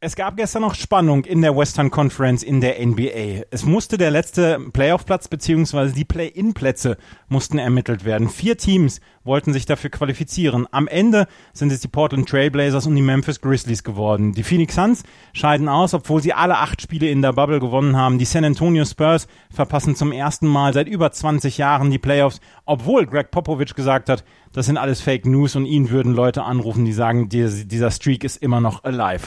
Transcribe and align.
Es 0.00 0.14
gab 0.14 0.36
gestern 0.36 0.62
noch 0.62 0.76
Spannung 0.76 1.24
in 1.24 1.42
der 1.42 1.56
Western 1.56 1.90
Conference 1.90 2.44
in 2.44 2.60
der 2.60 2.86
NBA. 2.86 3.46
Es 3.50 3.64
musste 3.64 3.98
der 3.98 4.12
letzte 4.12 4.60
Playoff-Platz 4.72 5.26
bzw. 5.26 5.90
die 5.90 6.04
Play-In-Plätze 6.04 6.96
mussten 7.28 7.58
ermittelt 7.58 8.04
werden. 8.04 8.28
Vier 8.28 8.56
Teams 8.56 9.00
wollten 9.24 9.52
sich 9.52 9.66
dafür 9.66 9.90
qualifizieren. 9.90 10.68
Am 10.70 10.86
Ende 10.86 11.26
sind 11.52 11.72
es 11.72 11.80
die 11.80 11.88
Portland 11.88 12.28
Trailblazers 12.28 12.86
und 12.86 12.94
die 12.94 13.02
Memphis 13.02 13.40
Grizzlies 13.40 13.82
geworden. 13.82 14.34
Die 14.34 14.44
Phoenix 14.44 14.76
Suns 14.76 15.02
scheiden 15.32 15.68
aus, 15.68 15.94
obwohl 15.94 16.22
sie 16.22 16.32
alle 16.32 16.58
acht 16.58 16.80
Spiele 16.80 17.10
in 17.10 17.20
der 17.20 17.32
Bubble 17.32 17.58
gewonnen 17.58 17.96
haben. 17.96 18.20
Die 18.20 18.24
San 18.24 18.44
Antonio 18.44 18.84
Spurs 18.84 19.26
verpassen 19.50 19.96
zum 19.96 20.12
ersten 20.12 20.46
Mal 20.46 20.74
seit 20.74 20.86
über 20.86 21.10
20 21.10 21.58
Jahren 21.58 21.90
die 21.90 21.98
Playoffs, 21.98 22.40
obwohl 22.66 23.04
Greg 23.04 23.32
Popovich 23.32 23.74
gesagt 23.74 24.08
hat, 24.10 24.22
das 24.52 24.66
sind 24.66 24.76
alles 24.76 25.00
Fake 25.00 25.26
News 25.26 25.56
und 25.56 25.66
ihn 25.66 25.90
würden 25.90 26.14
Leute 26.14 26.44
anrufen, 26.44 26.84
die 26.84 26.92
sagen, 26.92 27.28
dieser 27.28 27.90
Streak 27.90 28.22
ist 28.22 28.36
immer 28.36 28.60
noch 28.60 28.84
alive. 28.84 29.26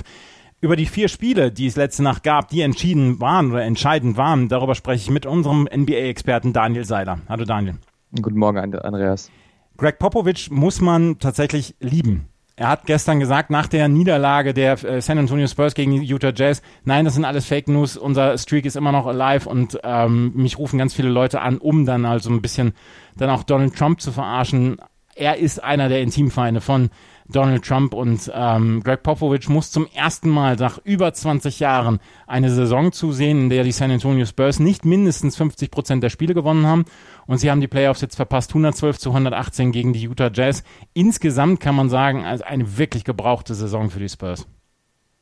Über 0.64 0.76
die 0.76 0.86
vier 0.86 1.08
Spiele, 1.08 1.52
die 1.52 1.66
es 1.66 1.76
letzte 1.76 2.04
Nacht 2.04 2.22
gab, 2.22 2.50
die 2.50 2.62
entschieden 2.62 3.20
waren 3.20 3.52
oder 3.52 3.64
entscheidend 3.64 4.16
waren, 4.16 4.48
darüber 4.48 4.76
spreche 4.76 5.02
ich 5.02 5.10
mit 5.10 5.26
unserem 5.26 5.68
NBA-Experten 5.76 6.54
Daniel 6.54 6.86
Seiler. 6.86 7.18
Hallo 7.28 7.46
Daniel. 7.46 7.78
Guten 8.22 8.38
Morgen, 8.38 8.60
Andreas. 8.60 9.32
Greg 9.78 9.98
Popovich 9.98 10.52
muss 10.52 10.80
man 10.80 11.18
tatsächlich 11.18 11.76
lieben. 11.80 12.28
Er 12.56 12.70
hat 12.70 12.86
gestern 12.86 13.20
gesagt, 13.20 13.50
nach 13.50 13.66
der 13.66 13.88
Niederlage 13.88 14.54
der 14.54 14.74
äh, 14.84 15.02
San 15.02 15.18
Antonio 15.18 15.48
Spurs 15.48 15.74
gegen 15.74 16.00
die 16.00 16.06
Utah 16.06 16.32
Jazz, 16.32 16.62
nein, 16.84 17.06
das 17.06 17.16
sind 17.16 17.26
alles 17.26 17.48
Fake 17.48 17.68
News, 17.68 17.98
unser 17.98 18.38
Streak 18.38 18.66
ist 18.66 18.76
immer 18.76 18.92
noch 18.92 19.08
alive 19.08 19.50
und 19.50 19.80
ähm, 19.84 20.32
mich 20.36 20.60
rufen 20.60 20.78
ganz 20.78 20.94
viele 20.94 21.10
Leute 21.10 21.42
an, 21.42 21.58
um 21.58 21.88
dann 21.88 22.06
also 22.06 22.30
ein 22.30 22.44
bisschen 22.44 22.74
dann 23.18 23.32
auch 23.32 23.42
Donald 23.42 23.76
Trump 23.76 24.00
zu 24.00 24.12
verarschen. 24.12 24.78
Er 25.16 25.38
ist 25.38 25.64
einer 25.64 25.90
der 25.90 26.02
Intimfeinde 26.02 26.62
von 26.62 26.92
Donald 27.32 27.66
Trump 27.66 27.94
und 27.94 28.32
ähm, 28.34 28.82
Greg 28.84 29.04
Popovich 29.04 29.50
muss 29.50 29.72
zum 29.72 29.88
ersten 29.94 30.30
Mal 30.30 30.56
nach 30.56 30.80
über 30.84 31.14
20 31.14 31.60
Jahren 31.60 32.00
eine 32.28 32.52
Saison 32.52 32.92
zusehen, 32.92 33.40
in 33.40 33.50
der 33.50 33.64
die 33.64 33.72
San 33.72 33.92
Antonio 33.92 34.26
Spurs 34.26 34.60
nicht 34.60 34.86
mindestens 34.86 35.36
50 35.38 35.72
Prozent 35.72 36.04
der 36.04 36.10
Spiele 36.10 36.34
gewonnen 36.34 36.68
haben 36.68 36.86
und 37.28 37.38
sie 37.38 37.50
haben 37.50 37.62
die 37.62 37.68
Playoffs 37.68 38.02
jetzt 38.02 38.16
verpasst, 38.16 38.52
112 38.52 39.00
zu 39.00 39.10
118 39.10 39.72
gegen 39.72 39.94
die 39.94 40.02
Utah 40.02 40.32
Jazz. 40.34 40.64
Insgesamt 40.94 41.60
kann 41.60 41.76
man 41.76 41.90
sagen, 41.90 42.26
als 42.26 42.42
eine 42.42 42.78
wirklich 42.78 43.04
gebrauchte 43.04 43.56
Saison 43.56 43.90
für 43.90 44.00
die 44.00 44.10
Spurs. 44.10 44.48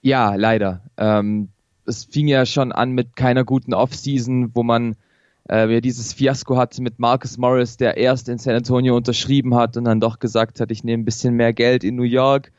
Ja, 0.01 0.35
leider. 0.35 0.83
Ähm, 0.97 1.49
es 1.85 2.05
fing 2.05 2.27
ja 2.27 2.45
schon 2.45 2.71
an 2.71 2.91
mit 2.91 3.15
keiner 3.15 3.43
guten 3.43 3.73
Offseason, 3.73 4.51
wo 4.53 4.63
man 4.63 4.95
äh, 5.49 5.67
wer 5.67 5.81
dieses 5.81 6.13
Fiasko 6.13 6.57
hat 6.57 6.77
mit 6.79 6.99
Marcus 6.99 7.39
Morris, 7.39 7.75
der 7.75 7.97
erst 7.97 8.29
in 8.29 8.37
San 8.37 8.55
Antonio 8.55 8.95
unterschrieben 8.95 9.55
hat 9.55 9.77
und 9.77 9.85
dann 9.85 9.99
doch 9.99 10.19
gesagt 10.19 10.59
hat, 10.59 10.69
ich 10.69 10.83
nehme 10.83 11.01
ein 11.01 11.05
bisschen 11.05 11.33
mehr 11.33 11.53
Geld 11.53 11.83
in 11.83 11.95
New 11.95 12.03
York. 12.03 12.51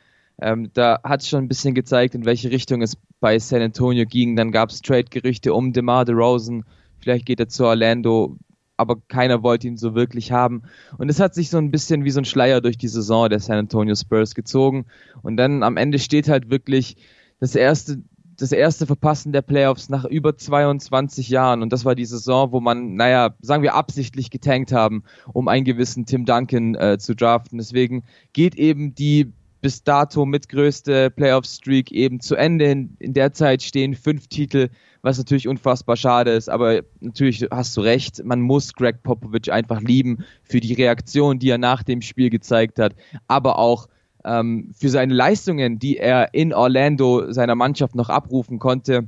Ähm, 0.43 0.71
da 0.75 0.99
hat 1.05 1.23
es 1.23 1.29
schon 1.29 1.45
ein 1.45 1.49
bisschen 1.49 1.75
gezeigt, 1.75 2.17
in 2.17 2.25
welche 2.25 2.51
Richtung 2.51 2.83
es 2.83 2.97
bei 3.21 3.39
San 3.39 3.63
Antonio 3.63 4.07
ging. 4.07 4.35
Dann 4.35 4.51
gab 4.51 4.71
es 4.71 4.83
Trade-Gerüchte 4.83 5.55
um 5.55 5.73
DeMar 5.73 6.05
DeRozan, 6.05 6.65
vielleicht 6.99 7.27
geht 7.27 7.39
er 7.39 7.49
zu 7.49 7.65
Orlando, 7.65 8.37
aber 8.77 8.97
keiner 9.07 9.45
wollte 9.45 9.69
ihn 9.69 9.77
so 9.77 9.95
wirklich 9.95 10.33
haben. 10.33 10.63
Und 10.99 11.09
es 11.11 11.21
hat 11.21 11.37
sich 11.37 11.49
so 11.49 11.59
ein 11.59 11.71
bisschen 11.71 12.05
wie 12.05 12.11
so 12.11 12.21
ein 12.21 12.25
Schleier 12.25 12.61
durch 12.61 12.77
die 12.77 12.89
Saison 12.89 13.29
der 13.29 13.39
San 13.39 13.59
Antonio 13.59 13.95
Spurs 13.95 14.35
gezogen. 14.35 14.87
Und 15.23 15.37
dann 15.37 15.63
am 15.63 15.77
Ende 15.77 16.01
steht 16.01 16.29
halt 16.29 16.51
wirklich 16.51 16.97
das 17.39 17.55
erste 17.55 18.03
das 18.41 18.53
erste 18.53 18.87
Verpassen 18.87 19.33
der 19.33 19.43
Playoffs 19.43 19.89
nach 19.89 20.05
über 20.05 20.37
22 20.37 21.29
Jahren. 21.29 21.63
Und 21.63 21.73
das 21.73 21.85
war 21.85 21.95
die 21.95 22.07
Saison, 22.07 22.53
wo 22.53 22.61
man, 22.61 22.95
naja, 22.95 23.35
sagen 23.41 23.63
wir 23.63 23.75
absichtlich 23.75 24.31
getankt 24.31 24.73
haben, 24.73 25.05
um 25.33 25.49
einen 25.49 25.65
gewissen 25.65 26.07
Tim 26.07 26.25
Duncan 26.25 26.75
äh, 26.75 26.99
zu 26.99 27.15
draften. 27.15 27.59
Deswegen 27.59 28.05
geht 28.33 28.55
eben 28.55 28.95
die 28.95 29.33
bis 29.61 29.85
dato 29.85 30.25
mitgrößte 30.25 31.11
Playoff-Streak 31.11 31.93
eben 31.93 32.21
zu 32.21 32.35
Ende. 32.35 32.65
In, 32.67 32.97
in 32.99 33.13
der 33.13 33.33
Zeit 33.33 33.63
stehen 33.63 33.95
fünf 33.95 34.27
Titel, 34.29 34.71
was 35.03 35.19
natürlich 35.19 35.49
unfassbar 35.49 35.97
schade 35.97 36.31
ist. 36.31 36.49
Aber 36.49 36.81
natürlich 37.01 37.47
hast 37.51 37.77
du 37.77 37.83
recht, 37.83 38.25
man 38.25 38.41
muss 38.41 38.73
Greg 38.73 39.03
Popovich 39.03 39.53
einfach 39.53 39.81
lieben 39.81 40.25
für 40.43 40.61
die 40.61 40.75
Reaktion, 40.75 41.39
die 41.39 41.51
er 41.51 41.59
nach 41.59 41.83
dem 41.83 42.01
Spiel 42.01 42.31
gezeigt 42.31 42.79
hat, 42.79 42.95
aber 43.29 43.59
auch 43.59 43.89
ähm, 44.25 44.71
für 44.77 44.89
seine 44.89 45.15
Leistungen, 45.15 45.79
die 45.79 45.97
er 45.97 46.35
in 46.35 46.53
Orlando 46.53 47.33
seiner 47.33 47.55
Mannschaft 47.55 47.95
noch 47.95 48.09
abrufen 48.09 48.59
konnte. 48.59 49.07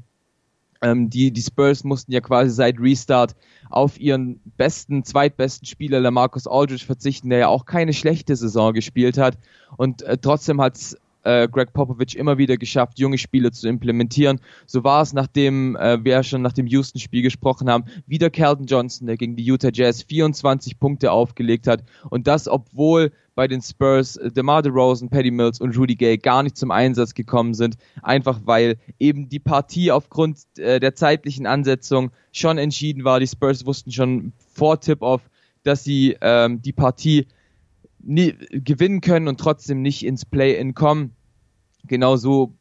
Ähm, 0.83 1.11
die, 1.11 1.31
die 1.31 1.43
Spurs 1.43 1.84
mussten 1.84 2.12
ja 2.12 2.21
quasi 2.21 2.50
seit 2.50 2.81
Restart 2.81 3.37
auf 3.71 4.00
ihren 4.00 4.41
besten, 4.56 5.05
zweitbesten 5.05 5.67
Spieler, 5.67 6.00
Lamarcus 6.00 6.47
Aldridge, 6.47 6.84
verzichten, 6.84 7.31
der 7.31 7.39
ja 7.39 7.49
auch 7.49 7.67
keine 7.67 7.93
schlechte 7.93 8.34
Saison 8.37 8.73
gespielt 8.73 9.17
hat. 9.17 9.39
Und 9.77 10.03
äh, 10.03 10.19
trotzdem 10.21 10.61
hat 10.61 10.77
äh, 11.25 11.49
Greg 11.49 11.73
Popovich 11.73 12.17
immer 12.17 12.39
wieder 12.39 12.56
geschafft, 12.56 12.99
junge 12.99 13.19
Spieler 13.19 13.53
zu 13.53 13.69
implementieren. 13.69 14.41
So 14.67 14.84
war 14.84 15.03
es, 15.03 15.12
nachdem 15.12 15.77
äh, 15.77 16.03
wir 16.05 16.23
schon 16.23 16.43
nach 16.43 16.53
dem 16.53 16.67
Houston-Spiel 16.67 17.23
gesprochen 17.23 17.71
haben, 17.71 17.84
wieder 18.06 18.31
Calvin 18.31 18.67
Johnson, 18.67 19.06
der 19.06 19.17
gegen 19.17 19.37
die 19.37 19.44
Utah 19.44 19.71
Jazz 19.73 20.03
24 20.03 20.79
Punkte 20.79 21.12
aufgelegt 21.12 21.67
hat. 21.67 21.84
Und 22.11 22.27
das, 22.27 22.49
obwohl 22.49 23.12
bei 23.34 23.48
den 23.48 23.62
Spurs 23.62 24.16
äh, 24.16 24.31
DeMar 24.31 24.62
DeRozan, 24.62 25.09
Paddy 25.09 25.31
Mills 25.31 25.60
und 25.60 25.76
Rudy 25.76 25.97
Gay 25.97 26.19
gar 26.19 26.43
nicht 26.43 26.56
zum 26.56 26.70
Einsatz 26.70 27.15
gekommen 27.15 27.54
sind, 27.54 27.76
einfach 28.03 28.41
weil 28.44 28.76
eben 28.98 29.28
die 29.28 29.38
Partie 29.38 29.91
aufgrund 29.91 30.41
äh, 30.59 30.81
der 30.81 30.94
zeitlichen 30.94 31.47
Ansetzung 31.47 32.10
schon 32.32 32.59
entschieden 32.59 33.04
war. 33.04 33.20
Die 33.20 33.26
Spurs 33.26 33.66
wussten 33.66 33.91
schon 33.91 34.32
vor 34.53 34.81
Tip-Off, 34.81 35.22
dass 35.62 35.84
sie 35.84 36.16
ähm, 36.20 36.60
die 36.62 36.72
Partie 36.72 37.26
nie, 38.00 38.34
gewinnen 38.50 39.00
können 39.00 39.28
und 39.28 39.38
trotzdem 39.38 39.82
nicht 39.82 40.04
ins 40.04 40.25
Play-In 40.25 40.75
kommen. 40.75 41.12
Genauso 41.84 42.54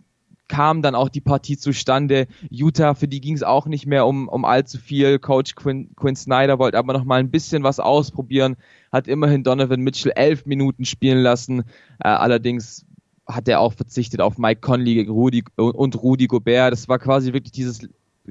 kam 0.52 0.82
dann 0.82 0.96
auch 0.96 1.09
die 1.09 1.22
Partie 1.22 1.58
zustande. 1.58 2.28
Utah, 2.50 2.94
für 2.94 3.08
die 3.08 3.22
ging 3.22 3.36
es 3.36 3.42
auch 3.42 3.68
nicht 3.68 3.86
mehr 3.86 4.06
um, 4.06 4.28
um 4.28 4.44
allzu 4.44 4.78
viel. 4.78 5.18
Coach 5.18 5.56
Quinn, 5.56 5.96
Quinn 5.96 6.16
Snyder 6.16 6.59
wollte 6.59 6.78
aber 6.78 6.92
noch 6.94 7.06
mal 7.06 7.20
ein 7.20 7.32
bisschen 7.32 7.64
was 7.64 7.80
ausprobieren, 7.80 8.58
hat 8.91 9.07
immerhin 9.07 9.44
Donovan 9.44 9.81
Mitchell 9.81 10.12
elf 10.16 10.46
Minuten 10.46 10.85
spielen 10.85 11.19
lassen. 11.19 11.63
Äh, 12.00 12.09
allerdings 12.09 12.85
hat 13.28 13.47
er 13.47 13.59
auch 13.59 13.74
verzichtet 13.74 14.22
auf 14.22 14.38
Mike 14.38 14.62
Conley 14.62 15.07
Rudi, 15.07 15.44
und 15.56 16.02
Rudy 16.02 16.28
Gobert. 16.28 16.74
Das 16.74 16.90
war 16.90 17.00
quasi 17.00 17.34
wirklich 17.34 17.53
dieses 17.53 17.88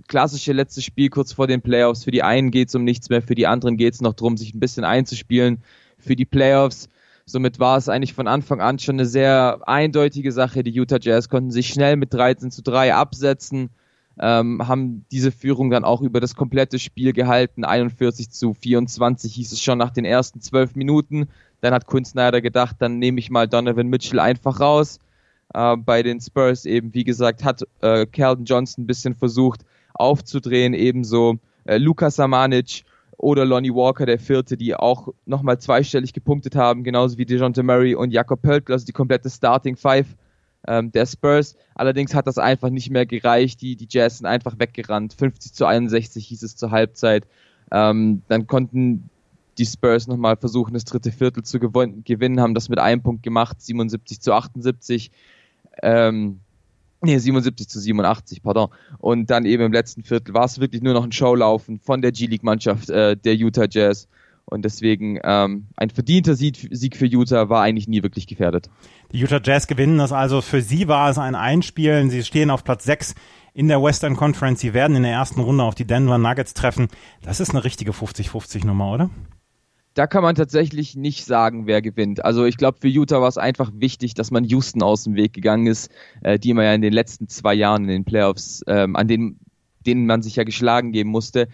klassische 0.08 0.52
letzte 0.52 0.82
Spiel 0.82 1.08
kurz 1.08 1.32
vor 1.32 1.46
den 1.46 1.62
Playoffs. 1.62 2.04
Für 2.04 2.10
die 2.10 2.22
einen 2.22 2.50
geht 2.50 2.68
es 2.68 2.74
um 2.74 2.84
nichts 2.84 3.08
mehr, 3.08 3.22
für 3.22 3.34
die 3.34 3.46
anderen 3.46 3.76
geht 3.76 3.94
es 3.94 4.00
noch 4.00 4.14
darum, 4.14 4.36
sich 4.36 4.54
ein 4.54 4.60
bisschen 4.60 4.84
einzuspielen 4.84 5.62
für 5.98 6.16
die 6.16 6.24
Playoffs. 6.24 6.88
Somit 7.26 7.58
war 7.58 7.76
es 7.76 7.88
eigentlich 7.88 8.14
von 8.14 8.26
Anfang 8.26 8.60
an 8.60 8.78
schon 8.78 8.96
eine 8.96 9.06
sehr 9.06 9.60
eindeutige 9.66 10.32
Sache. 10.32 10.62
Die 10.62 10.72
Utah 10.72 10.98
Jazz 11.00 11.28
konnten 11.28 11.50
sich 11.50 11.68
schnell 11.68 11.96
mit 11.96 12.12
13 12.12 12.50
zu 12.50 12.62
3 12.62 12.94
absetzen, 12.94 13.70
ähm, 14.20 14.66
haben 14.68 15.06
diese 15.10 15.32
Führung 15.32 15.70
dann 15.70 15.84
auch 15.84 16.02
über 16.02 16.20
das 16.20 16.34
komplette 16.34 16.78
Spiel 16.78 17.12
gehalten. 17.12 17.64
41 17.64 18.30
zu 18.30 18.52
24 18.52 19.34
hieß 19.34 19.52
es 19.52 19.62
schon 19.62 19.78
nach 19.78 19.90
den 19.90 20.04
ersten 20.04 20.40
12 20.40 20.76
Minuten. 20.76 21.28
Dann 21.62 21.72
hat 21.72 21.86
Quinn 21.86 22.04
Snyder 22.04 22.40
gedacht, 22.40 22.76
dann 22.80 22.98
nehme 22.98 23.18
ich 23.18 23.30
mal 23.30 23.48
Donovan 23.48 23.88
Mitchell 23.88 24.20
einfach 24.20 24.60
raus. 24.60 24.98
Äh, 25.54 25.76
bei 25.78 26.02
den 26.02 26.20
Spurs 26.20 26.66
eben, 26.66 26.92
wie 26.94 27.04
gesagt, 27.04 27.44
hat 27.44 27.62
äh, 27.80 28.06
Calvin 28.06 28.44
Johnson 28.44 28.84
ein 28.84 28.86
bisschen 28.86 29.14
versucht 29.14 29.62
aufzudrehen, 29.94 30.74
ebenso 30.74 31.38
äh, 31.64 31.78
Lukas 31.78 32.16
Samanic 32.16 32.84
oder 33.16 33.44
Lonnie 33.44 33.74
Walker, 33.74 34.06
der 34.06 34.18
Vierte, 34.18 34.56
die 34.56 34.74
auch 34.74 35.08
nochmal 35.24 35.58
zweistellig 35.58 36.12
gepunktet 36.12 36.56
haben, 36.56 36.84
genauso 36.84 37.18
wie 37.18 37.26
DeJounte 37.26 37.62
Murray 37.62 37.94
und 37.94 38.10
Jakob 38.10 38.42
Pöltl, 38.42 38.72
also 38.72 38.84
die 38.84 38.92
komplette 38.92 39.30
Starting 39.30 39.76
Five 39.76 40.06
ähm, 40.66 40.92
der 40.92 41.06
Spurs. 41.06 41.56
Allerdings 41.74 42.14
hat 42.14 42.26
das 42.26 42.38
einfach 42.38 42.70
nicht 42.70 42.90
mehr 42.90 43.06
gereicht. 43.06 43.60
Die, 43.62 43.76
die 43.76 43.88
Jazz 43.88 44.18
sind 44.18 44.26
einfach 44.26 44.58
weggerannt. 44.58 45.14
50 45.14 45.52
zu 45.52 45.66
61 45.66 46.26
hieß 46.26 46.42
es 46.42 46.56
zur 46.56 46.70
Halbzeit. 46.70 47.26
Ähm, 47.72 48.22
dann 48.28 48.46
konnten 48.46 49.08
die 49.58 49.66
Spurs 49.66 50.06
nochmal 50.06 50.36
versuchen, 50.36 50.74
das 50.74 50.84
dritte 50.84 51.12
Viertel 51.12 51.42
zu 51.42 51.58
gewinnen, 51.58 52.40
haben 52.40 52.54
das 52.54 52.68
mit 52.68 52.78
einem 52.78 53.02
Punkt 53.02 53.22
gemacht, 53.22 53.60
77 53.60 54.20
zu 54.20 54.32
78. 54.32 55.10
Ähm, 55.82 56.40
Nee, 57.02 57.16
77 57.16 57.66
zu 57.66 57.80
87, 57.80 58.42
pardon. 58.42 58.68
Und 58.98 59.30
dann 59.30 59.46
eben 59.46 59.62
im 59.62 59.72
letzten 59.72 60.02
Viertel 60.02 60.34
war 60.34 60.44
es 60.44 60.60
wirklich 60.60 60.82
nur 60.82 60.92
noch 60.92 61.04
ein 61.04 61.12
Showlaufen 61.12 61.80
von 61.80 62.02
der 62.02 62.12
G-League-Mannschaft 62.12 62.90
äh, 62.90 63.16
der 63.16 63.34
Utah 63.36 63.66
Jazz. 63.70 64.06
Und 64.50 64.64
deswegen 64.64 65.18
ähm, 65.22 65.68
ein 65.76 65.90
verdienter 65.90 66.34
Sieg, 66.34 66.96
für 66.96 67.06
Utah 67.06 67.48
war 67.48 67.62
eigentlich 67.62 67.88
nie 67.88 68.02
wirklich 68.02 68.26
gefährdet. 68.26 68.68
Die 69.12 69.18
Utah 69.18 69.40
Jazz 69.42 69.66
gewinnen 69.66 69.98
das 69.98 70.12
also. 70.12 70.40
Für 70.40 70.60
sie 70.60 70.88
war 70.88 71.10
es 71.10 71.18
ein 71.18 71.34
Einspielen. 71.34 72.10
Sie 72.10 72.22
stehen 72.22 72.50
auf 72.50 72.64
Platz 72.64 72.84
6 72.84 73.14
in 73.54 73.68
der 73.68 73.82
Western 73.82 74.16
Conference. 74.16 74.60
Sie 74.60 74.74
werden 74.74 74.96
in 74.96 75.02
der 75.02 75.12
ersten 75.12 75.40
Runde 75.40 75.64
auf 75.64 75.74
die 75.74 75.86
Denver 75.86 76.18
Nuggets 76.18 76.54
treffen. 76.54 76.88
Das 77.22 77.40
ist 77.40 77.50
eine 77.50 77.64
richtige 77.64 77.92
50-50 77.92 78.66
Nummer, 78.66 78.92
oder? 78.92 79.10
da 79.94 80.06
kann 80.06 80.22
man 80.22 80.34
tatsächlich 80.34 80.96
nicht 80.96 81.24
sagen, 81.24 81.66
wer 81.66 81.82
gewinnt. 81.82 82.24
Also 82.24 82.44
ich 82.44 82.56
glaube, 82.56 82.78
für 82.80 82.88
Utah 82.88 83.20
war 83.20 83.28
es 83.28 83.38
einfach 83.38 83.72
wichtig, 83.74 84.14
dass 84.14 84.30
man 84.30 84.44
Houston 84.44 84.82
aus 84.82 85.04
dem 85.04 85.16
Weg 85.16 85.32
gegangen 85.32 85.66
ist, 85.66 85.90
äh, 86.22 86.38
die 86.38 86.54
man 86.54 86.64
ja 86.64 86.74
in 86.74 86.82
den 86.82 86.92
letzten 86.92 87.28
zwei 87.28 87.54
Jahren 87.54 87.82
in 87.82 87.88
den 87.88 88.04
Playoffs, 88.04 88.62
ähm, 88.66 88.94
an 88.94 89.08
denen, 89.08 89.40
denen 89.84 90.06
man 90.06 90.22
sich 90.22 90.36
ja 90.36 90.44
geschlagen 90.44 90.92
geben 90.92 91.10
musste. 91.10 91.48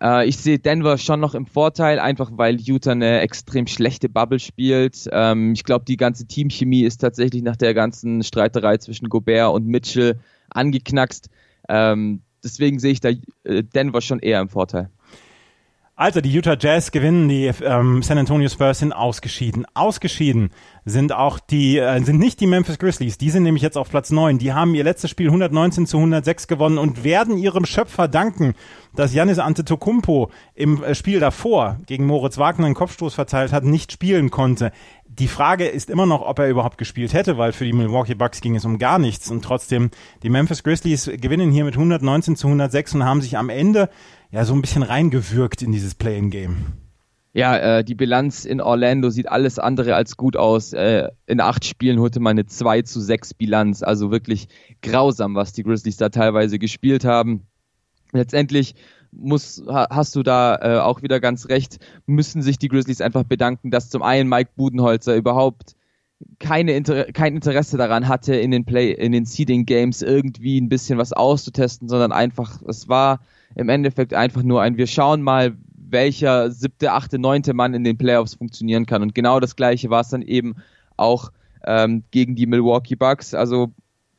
Äh, 0.00 0.28
ich 0.28 0.36
sehe 0.36 0.58
Denver 0.58 0.98
schon 0.98 1.20
noch 1.20 1.34
im 1.34 1.46
Vorteil, 1.46 1.98
einfach 1.98 2.30
weil 2.34 2.60
Utah 2.60 2.92
eine 2.92 3.20
extrem 3.20 3.66
schlechte 3.66 4.08
Bubble 4.08 4.38
spielt. 4.38 5.08
Ähm, 5.12 5.52
ich 5.52 5.64
glaube, 5.64 5.84
die 5.84 5.96
ganze 5.96 6.26
Teamchemie 6.26 6.82
ist 6.82 6.98
tatsächlich 6.98 7.42
nach 7.42 7.56
der 7.56 7.74
ganzen 7.74 8.22
Streiterei 8.22 8.78
zwischen 8.78 9.08
Gobert 9.08 9.52
und 9.54 9.66
Mitchell 9.66 10.18
angeknackst. 10.50 11.28
Ähm, 11.68 12.22
deswegen 12.42 12.78
sehe 12.78 12.92
ich 12.92 13.00
da 13.00 13.10
äh, 13.44 13.62
Denver 13.62 14.00
schon 14.00 14.20
eher 14.20 14.40
im 14.40 14.48
Vorteil. 14.48 14.90
Also 15.98 16.20
die 16.20 16.32
Utah 16.32 16.56
Jazz 16.56 16.92
gewinnen, 16.92 17.28
die 17.28 17.50
ähm, 17.64 18.04
San 18.04 18.18
Antonio 18.18 18.48
Spurs 18.48 18.78
sind 18.78 18.92
ausgeschieden. 18.92 19.66
Ausgeschieden 19.74 20.50
sind 20.84 21.12
auch 21.12 21.40
die, 21.40 21.78
äh, 21.78 22.00
sind 22.04 22.20
nicht 22.20 22.38
die 22.38 22.46
Memphis 22.46 22.78
Grizzlies, 22.78 23.18
die 23.18 23.30
sind 23.30 23.42
nämlich 23.42 23.64
jetzt 23.64 23.76
auf 23.76 23.90
Platz 23.90 24.12
9. 24.12 24.38
Die 24.38 24.52
haben 24.52 24.76
ihr 24.76 24.84
letztes 24.84 25.10
Spiel 25.10 25.26
119 25.26 25.86
zu 25.88 25.96
106 25.96 26.46
gewonnen 26.46 26.78
und 26.78 27.02
werden 27.02 27.36
ihrem 27.36 27.66
Schöpfer 27.66 28.06
danken, 28.06 28.54
dass 28.94 29.12
Janis 29.12 29.40
Antetokounmpo 29.40 30.30
im 30.54 30.84
äh, 30.84 30.94
Spiel 30.94 31.18
davor 31.18 31.78
gegen 31.86 32.06
Moritz 32.06 32.38
Wagner 32.38 32.66
einen 32.66 32.76
Kopfstoß 32.76 33.14
verteilt 33.14 33.50
hat, 33.50 33.64
nicht 33.64 33.90
spielen 33.90 34.30
konnte. 34.30 34.70
Die 35.08 35.26
Frage 35.26 35.66
ist 35.66 35.90
immer 35.90 36.06
noch, 36.06 36.22
ob 36.22 36.38
er 36.38 36.48
überhaupt 36.48 36.78
gespielt 36.78 37.12
hätte, 37.12 37.38
weil 37.38 37.50
für 37.50 37.64
die 37.64 37.72
Milwaukee 37.72 38.14
Bucks 38.14 38.40
ging 38.40 38.54
es 38.54 38.64
um 38.64 38.78
gar 38.78 39.00
nichts. 39.00 39.32
Und 39.32 39.44
trotzdem, 39.44 39.90
die 40.22 40.30
Memphis 40.30 40.62
Grizzlies 40.62 41.10
gewinnen 41.20 41.50
hier 41.50 41.64
mit 41.64 41.74
119 41.74 42.36
zu 42.36 42.46
106 42.46 42.94
und 42.94 43.04
haben 43.04 43.20
sich 43.20 43.36
am 43.36 43.48
Ende 43.48 43.88
ja 44.30 44.44
so 44.44 44.54
ein 44.54 44.60
bisschen 44.60 44.82
reingewürgt 44.82 45.62
in 45.62 45.72
dieses 45.72 45.94
Play-in-Game. 45.94 46.56
Ja, 47.34 47.56
äh, 47.56 47.84
die 47.84 47.94
Bilanz 47.94 48.44
in 48.44 48.60
Orlando 48.60 49.10
sieht 49.10 49.28
alles 49.28 49.58
andere 49.58 49.94
als 49.94 50.16
gut 50.16 50.36
aus. 50.36 50.72
Äh, 50.72 51.08
in 51.26 51.40
acht 51.40 51.64
Spielen 51.64 52.00
holte 52.00 52.20
man 52.20 52.32
eine 52.32 52.46
2 52.46 52.82
zu 52.82 53.00
6 53.00 53.34
Bilanz. 53.34 53.82
Also 53.82 54.10
wirklich 54.10 54.48
grausam, 54.82 55.34
was 55.34 55.52
die 55.52 55.62
Grizzlies 55.62 55.98
da 55.98 56.08
teilweise 56.08 56.58
gespielt 56.58 57.04
haben. 57.04 57.46
Letztendlich 58.12 58.74
muss, 59.12 59.62
hast 59.68 60.16
du 60.16 60.22
da 60.22 60.56
äh, 60.56 60.80
auch 60.80 61.02
wieder 61.02 61.20
ganz 61.20 61.48
recht, 61.48 61.78
müssen 62.06 62.42
sich 62.42 62.58
die 62.58 62.68
Grizzlies 62.68 63.00
einfach 63.00 63.24
bedanken, 63.24 63.70
dass 63.70 63.90
zum 63.90 64.02
einen 64.02 64.28
Mike 64.28 64.50
Budenholzer 64.56 65.14
überhaupt 65.14 65.76
keine 66.38 66.72
Inter 66.72 67.04
kein 67.12 67.34
Interesse 67.36 67.76
daran 67.76 68.08
hatte, 68.08 68.34
in 68.34 68.50
den 68.50 68.64
Play, 68.64 68.92
in 68.92 69.12
den 69.12 69.24
Seeding 69.24 69.66
Games 69.66 70.02
irgendwie 70.02 70.60
ein 70.60 70.68
bisschen 70.68 70.98
was 70.98 71.12
auszutesten, 71.12 71.88
sondern 71.88 72.12
einfach, 72.12 72.60
es 72.66 72.88
war 72.88 73.20
im 73.54 73.68
Endeffekt 73.68 74.14
einfach 74.14 74.42
nur 74.42 74.62
ein, 74.62 74.76
wir 74.76 74.86
schauen 74.86 75.22
mal, 75.22 75.56
welcher 75.90 76.50
siebte, 76.50 76.92
achte, 76.92 77.18
neunte 77.18 77.54
Mann 77.54 77.74
in 77.74 77.84
den 77.84 77.96
Playoffs 77.96 78.34
funktionieren 78.34 78.86
kann. 78.86 79.02
Und 79.02 79.14
genau 79.14 79.40
das 79.40 79.56
gleiche 79.56 79.90
war 79.90 80.00
es 80.00 80.08
dann 80.08 80.22
eben 80.22 80.56
auch 80.96 81.32
ähm, 81.64 82.04
gegen 82.10 82.34
die 82.34 82.46
Milwaukee 82.46 82.96
Bucks. 82.96 83.34
Also 83.34 83.72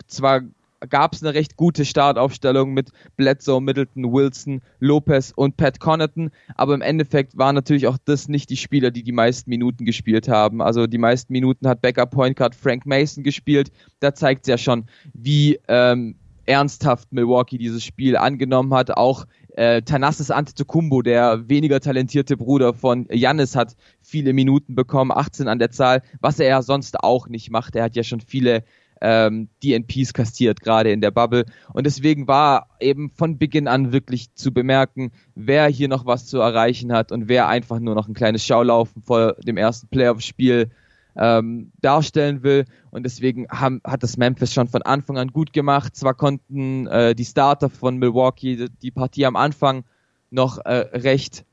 zwar 0.07 0.41
gab 0.89 1.13
es 1.13 1.23
eine 1.23 1.33
recht 1.33 1.57
gute 1.57 1.85
Startaufstellung 1.85 2.73
mit 2.73 2.91
Bledsoe, 3.17 3.61
Middleton, 3.61 4.11
Wilson, 4.11 4.61
Lopez 4.79 5.33
und 5.35 5.57
Pat 5.57 5.79
Connaughton, 5.79 6.31
aber 6.55 6.73
im 6.73 6.81
Endeffekt 6.81 7.37
waren 7.37 7.55
natürlich 7.55 7.87
auch 7.87 7.97
das 8.05 8.27
nicht 8.27 8.49
die 8.49 8.57
Spieler, 8.57 8.91
die 8.91 9.03
die 9.03 9.11
meisten 9.11 9.49
Minuten 9.49 9.85
gespielt 9.85 10.27
haben. 10.27 10.61
Also 10.61 10.87
die 10.87 10.97
meisten 10.97 11.33
Minuten 11.33 11.67
hat 11.67 11.81
Backup 11.81 12.11
Point 12.11 12.37
Guard 12.37 12.55
Frank 12.55 12.85
Mason 12.85 13.23
gespielt. 13.23 13.71
Da 13.99 14.13
zeigt 14.13 14.41
es 14.43 14.47
ja 14.47 14.57
schon, 14.57 14.85
wie 15.13 15.59
ähm, 15.67 16.15
ernsthaft 16.45 17.11
Milwaukee 17.13 17.57
dieses 17.57 17.83
Spiel 17.83 18.17
angenommen 18.17 18.73
hat. 18.73 18.91
Auch 18.97 19.25
äh, 19.55 19.81
Tanassis 19.81 20.31
Antetokounmpo, 20.31 21.01
der 21.01 21.47
weniger 21.47 21.79
talentierte 21.79 22.37
Bruder 22.37 22.73
von 22.73 23.07
Jannis, 23.11 23.55
hat 23.55 23.75
viele 24.01 24.33
Minuten 24.33 24.73
bekommen, 24.73 25.11
18 25.11 25.47
an 25.47 25.59
der 25.59 25.69
Zahl, 25.69 26.01
was 26.21 26.39
er 26.39 26.47
ja 26.47 26.61
sonst 26.61 26.99
auch 27.01 27.27
nicht 27.27 27.51
macht. 27.51 27.75
Er 27.75 27.83
hat 27.83 27.95
ja 27.95 28.03
schon 28.03 28.21
viele 28.21 28.63
ähm, 29.01 29.49
DNPs 29.63 30.13
kastiert, 30.13 30.61
gerade 30.61 30.91
in 30.91 31.01
der 31.01 31.11
Bubble. 31.11 31.45
Und 31.73 31.85
deswegen 31.85 32.27
war 32.27 32.67
eben 32.79 33.09
von 33.11 33.37
Beginn 33.37 33.67
an 33.67 33.91
wirklich 33.91 34.33
zu 34.35 34.53
bemerken, 34.53 35.11
wer 35.35 35.67
hier 35.67 35.87
noch 35.87 36.05
was 36.05 36.27
zu 36.27 36.39
erreichen 36.39 36.91
hat 36.91 37.11
und 37.11 37.27
wer 37.27 37.47
einfach 37.47 37.79
nur 37.79 37.95
noch 37.95 38.07
ein 38.07 38.13
kleines 38.13 38.45
Schaulaufen 38.45 39.01
vor 39.01 39.33
dem 39.45 39.57
ersten 39.57 39.87
Playoff-Spiel 39.87 40.69
ähm, 41.15 41.71
darstellen 41.81 42.43
will. 42.43 42.65
Und 42.91 43.03
deswegen 43.03 43.47
haben, 43.49 43.81
hat 43.83 44.03
das 44.03 44.17
Memphis 44.17 44.53
schon 44.53 44.67
von 44.67 44.81
Anfang 44.81 45.17
an 45.17 45.29
gut 45.29 45.53
gemacht. 45.53 45.95
Zwar 45.95 46.13
konnten 46.13 46.87
äh, 46.87 47.15
die 47.15 47.25
Starter 47.25 47.69
von 47.69 47.97
Milwaukee 47.97 48.67
die, 48.81 48.91
Partie 48.91 49.25
am 49.25 49.35
Anfang 49.35 49.83
noch 50.31 50.59
äh, 50.59 50.87
recht 50.93 51.45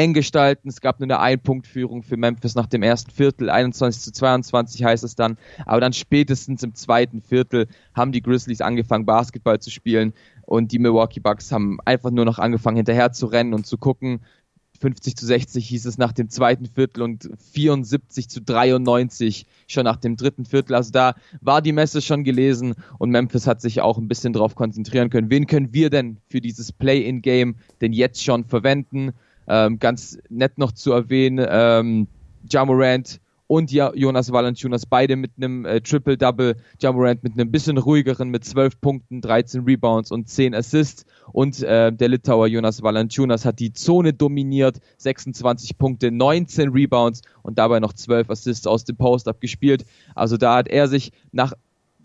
eng 0.00 0.14
gestalten. 0.14 0.70
Es 0.70 0.80
gab 0.80 0.98
nur 0.98 1.06
eine 1.06 1.20
Ein-Punkt-Führung 1.20 2.02
für 2.02 2.16
Memphis 2.16 2.54
nach 2.54 2.66
dem 2.66 2.82
ersten 2.82 3.10
Viertel, 3.10 3.50
21 3.50 4.02
zu 4.02 4.12
22 4.12 4.82
heißt 4.82 5.04
es 5.04 5.14
dann. 5.14 5.36
Aber 5.66 5.80
dann 5.80 5.92
spätestens 5.92 6.62
im 6.62 6.74
zweiten 6.74 7.20
Viertel 7.20 7.68
haben 7.94 8.10
die 8.10 8.22
Grizzlies 8.22 8.62
angefangen, 8.62 9.04
Basketball 9.04 9.60
zu 9.60 9.70
spielen 9.70 10.14
und 10.46 10.72
die 10.72 10.78
Milwaukee 10.78 11.20
Bucks 11.20 11.52
haben 11.52 11.78
einfach 11.84 12.10
nur 12.10 12.24
noch 12.24 12.38
angefangen, 12.38 12.76
hinterher 12.76 13.12
zu 13.12 13.26
rennen 13.26 13.52
und 13.52 13.66
zu 13.66 13.76
gucken, 13.76 14.20
50 14.80 15.16
zu 15.16 15.26
60 15.26 15.68
hieß 15.68 15.84
es 15.84 15.98
nach 15.98 16.12
dem 16.12 16.30
zweiten 16.30 16.64
Viertel 16.64 17.02
und 17.02 17.28
74 17.52 18.30
zu 18.30 18.40
93 18.40 19.46
schon 19.66 19.84
nach 19.84 19.98
dem 19.98 20.16
dritten 20.16 20.46
Viertel. 20.46 20.74
Also 20.74 20.90
da 20.92 21.14
war 21.42 21.60
die 21.60 21.72
Messe 21.72 22.00
schon 22.00 22.24
gelesen 22.24 22.74
und 22.98 23.10
Memphis 23.10 23.46
hat 23.46 23.60
sich 23.60 23.82
auch 23.82 23.98
ein 23.98 24.08
bisschen 24.08 24.32
darauf 24.32 24.54
konzentrieren 24.54 25.10
können. 25.10 25.28
Wen 25.28 25.46
können 25.46 25.74
wir 25.74 25.90
denn 25.90 26.16
für 26.28 26.40
dieses 26.40 26.72
Play-in-Game 26.72 27.56
denn 27.82 27.92
jetzt 27.92 28.24
schon 28.24 28.46
verwenden? 28.46 29.12
Ähm, 29.52 29.80
ganz 29.80 30.16
nett 30.28 30.58
noch 30.58 30.70
zu 30.70 30.92
erwähnen, 30.92 31.44
ähm, 31.50 32.06
Jamorant 32.48 33.20
und 33.48 33.72
ja, 33.72 33.92
Jonas 33.96 34.30
Valanciunas 34.30 34.86
beide 34.86 35.16
mit 35.16 35.32
einem 35.36 35.64
äh, 35.64 35.80
Triple-Double, 35.80 36.54
Jamorant 36.78 37.24
mit 37.24 37.32
einem 37.32 37.50
bisschen 37.50 37.78
ruhigeren 37.78 38.28
mit 38.28 38.44
12 38.44 38.80
Punkten, 38.80 39.20
13 39.20 39.64
Rebounds 39.64 40.12
und 40.12 40.28
10 40.28 40.54
Assists 40.54 41.04
und 41.32 41.60
äh, 41.64 41.92
der 41.92 42.08
Litauer 42.10 42.46
Jonas 42.46 42.80
Valanciunas 42.80 43.44
hat 43.44 43.58
die 43.58 43.72
Zone 43.72 44.12
dominiert, 44.12 44.78
26 44.98 45.78
Punkte, 45.78 46.12
19 46.12 46.68
Rebounds 46.68 47.22
und 47.42 47.58
dabei 47.58 47.80
noch 47.80 47.92
12 47.92 48.30
Assists 48.30 48.68
aus 48.68 48.84
dem 48.84 48.96
Post-Up 48.96 49.40
gespielt. 49.40 49.84
Also 50.14 50.36
da 50.36 50.54
hat 50.54 50.68
er 50.68 50.86
sich 50.86 51.10
nach 51.32 51.54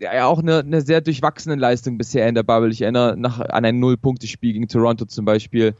ja 0.00 0.26
auch 0.26 0.40
eine, 0.40 0.58
eine 0.58 0.82
sehr 0.82 1.00
durchwachsene 1.00 1.54
Leistung 1.54 1.96
bisher 1.96 2.28
in 2.28 2.34
der 2.34 2.42
Bubble. 2.42 2.70
Ich 2.70 2.82
erinnere 2.82 3.16
nach, 3.16 3.40
an 3.40 3.64
ein 3.64 3.78
Null-Punkte-Spiel 3.78 4.52
gegen 4.52 4.68
Toronto 4.68 5.04
zum 5.04 5.24
Beispiel 5.24 5.74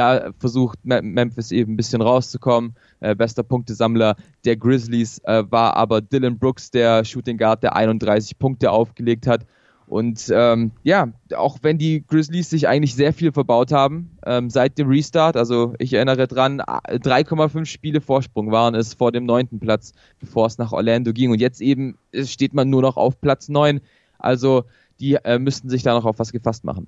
da 0.00 0.32
versucht 0.38 0.78
Memphis 0.82 1.52
eben 1.52 1.74
ein 1.74 1.76
bisschen 1.76 2.00
rauszukommen. 2.00 2.74
Äh, 3.00 3.14
bester 3.14 3.42
Punktesammler 3.42 4.16
der 4.44 4.56
Grizzlies 4.56 5.18
äh, 5.24 5.44
war 5.50 5.76
aber 5.76 6.00
Dylan 6.00 6.38
Brooks, 6.38 6.70
der 6.70 7.04
Shooting 7.04 7.36
Guard, 7.36 7.62
der 7.62 7.76
31 7.76 8.38
Punkte 8.38 8.70
aufgelegt 8.70 9.26
hat. 9.26 9.44
Und 9.86 10.30
ähm, 10.32 10.70
ja, 10.84 11.08
auch 11.36 11.58
wenn 11.62 11.76
die 11.76 12.04
Grizzlies 12.06 12.48
sich 12.48 12.68
eigentlich 12.68 12.94
sehr 12.94 13.12
viel 13.12 13.32
verbaut 13.32 13.72
haben 13.72 14.16
ähm, 14.24 14.48
seit 14.48 14.78
dem 14.78 14.88
Restart, 14.88 15.36
also 15.36 15.74
ich 15.78 15.92
erinnere 15.92 16.28
dran, 16.28 16.60
3,5 16.60 17.66
Spiele 17.66 18.00
Vorsprung 18.00 18.52
waren 18.52 18.76
es 18.76 18.94
vor 18.94 19.10
dem 19.10 19.26
neunten 19.26 19.58
Platz, 19.58 19.92
bevor 20.20 20.46
es 20.46 20.58
nach 20.58 20.70
Orlando 20.72 21.12
ging. 21.12 21.32
Und 21.32 21.40
jetzt 21.40 21.60
eben 21.60 21.98
steht 22.22 22.54
man 22.54 22.70
nur 22.70 22.82
noch 22.82 22.96
auf 22.96 23.20
Platz 23.20 23.48
9. 23.48 23.80
Also 24.18 24.64
die 25.00 25.14
äh, 25.14 25.38
müssten 25.38 25.68
sich 25.68 25.82
da 25.82 25.92
noch 25.92 26.04
auf 26.04 26.18
was 26.20 26.30
gefasst 26.30 26.64
machen. 26.64 26.86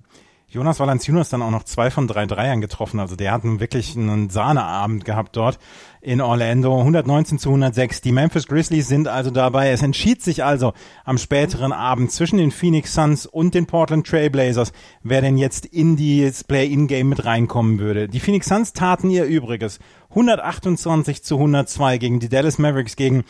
Jonas 0.52 0.80
Valanciunas 0.80 1.30
dann 1.30 1.40
auch 1.40 1.50
noch 1.50 1.62
zwei 1.62 1.90
von 1.90 2.06
drei 2.06 2.26
Dreiern 2.26 2.61
getroffen. 2.61 3.00
Also 3.00 3.16
der 3.16 3.32
hat 3.32 3.40
wirklich 3.42 3.97
einen 3.97 4.28
Sahneabend 4.28 5.06
gehabt 5.06 5.35
dort 5.35 5.59
in 6.02 6.21
Orlando. 6.21 6.78
119 6.78 7.38
zu 7.38 7.49
106. 7.49 8.02
Die 8.02 8.12
Memphis 8.12 8.47
Grizzlies 8.47 8.87
sind 8.87 9.09
also 9.09 9.30
dabei. 9.30 9.71
Es 9.71 9.80
entschied 9.80 10.21
sich 10.21 10.44
also 10.44 10.75
am 11.06 11.16
späteren 11.16 11.73
Abend 11.73 12.12
zwischen 12.12 12.37
den 12.37 12.50
Phoenix 12.50 12.92
Suns 12.92 13.25
und 13.25 13.54
den 13.54 13.64
Portland 13.64 14.06
Trailblazers, 14.06 14.75
wer 15.02 15.23
denn 15.23 15.38
jetzt 15.38 15.64
in 15.64 15.97
das 15.97 16.44
Play-In-Game 16.44 17.09
mit 17.09 17.25
reinkommen 17.25 17.78
würde. 17.78 18.06
Die 18.06 18.21
Phoenix 18.21 18.47
Suns 18.49 18.75
taten 18.75 19.09
ihr 19.09 19.25
Übriges. 19.25 19.78
128 20.11 21.23
zu 21.23 21.37
102 21.37 21.97
gegen 21.97 22.21
die 22.21 22.28
Dallas 22.28 22.59
Mavericks 22.59 22.97
gegen 22.97 23.25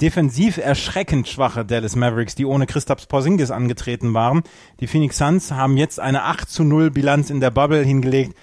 defensiv 0.00 0.58
erschreckend 0.58 1.28
schwache 1.28 1.64
Dallas 1.64 1.96
Mavericks, 1.96 2.34
die 2.34 2.44
ohne 2.44 2.66
Christaps 2.66 3.06
Porzingis 3.06 3.50
angetreten 3.50 4.14
waren. 4.14 4.42
Die 4.80 4.86
Phoenix 4.86 5.18
Suns 5.18 5.52
haben 5.52 5.76
jetzt 5.76 6.00
eine 6.00 6.24
8 6.24 6.48
zu 6.48 6.64
0 6.64 6.90
Bilanz 6.90 7.30
in 7.30 7.40
der 7.40 7.50
Bubble 7.50 7.82
hingelegt 7.82 8.36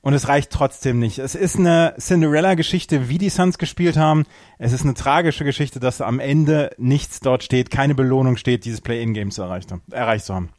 und 0.00 0.12
es 0.12 0.28
reicht 0.28 0.50
trotzdem 0.50 0.98
nicht. 0.98 1.18
Es 1.18 1.34
ist 1.34 1.56
eine 1.56 1.94
Cinderella-Geschichte, 1.98 3.08
wie 3.08 3.18
die 3.18 3.30
Suns 3.30 3.56
gespielt 3.56 3.96
haben. 3.96 4.24
Es 4.58 4.72
ist 4.72 4.84
eine 4.84 4.94
tragische 4.94 5.44
Geschichte, 5.44 5.80
dass 5.80 6.00
am 6.00 6.20
Ende 6.20 6.70
nichts 6.76 7.20
dort 7.20 7.42
steht, 7.42 7.70
keine 7.70 7.94
Belohnung 7.94 8.36
steht, 8.36 8.64
dieses 8.64 8.80
Play-in-Game 8.80 9.30
erreicht, 9.36 9.72
erreicht 9.90 10.26
zu 10.26 10.34
haben. 10.34 10.50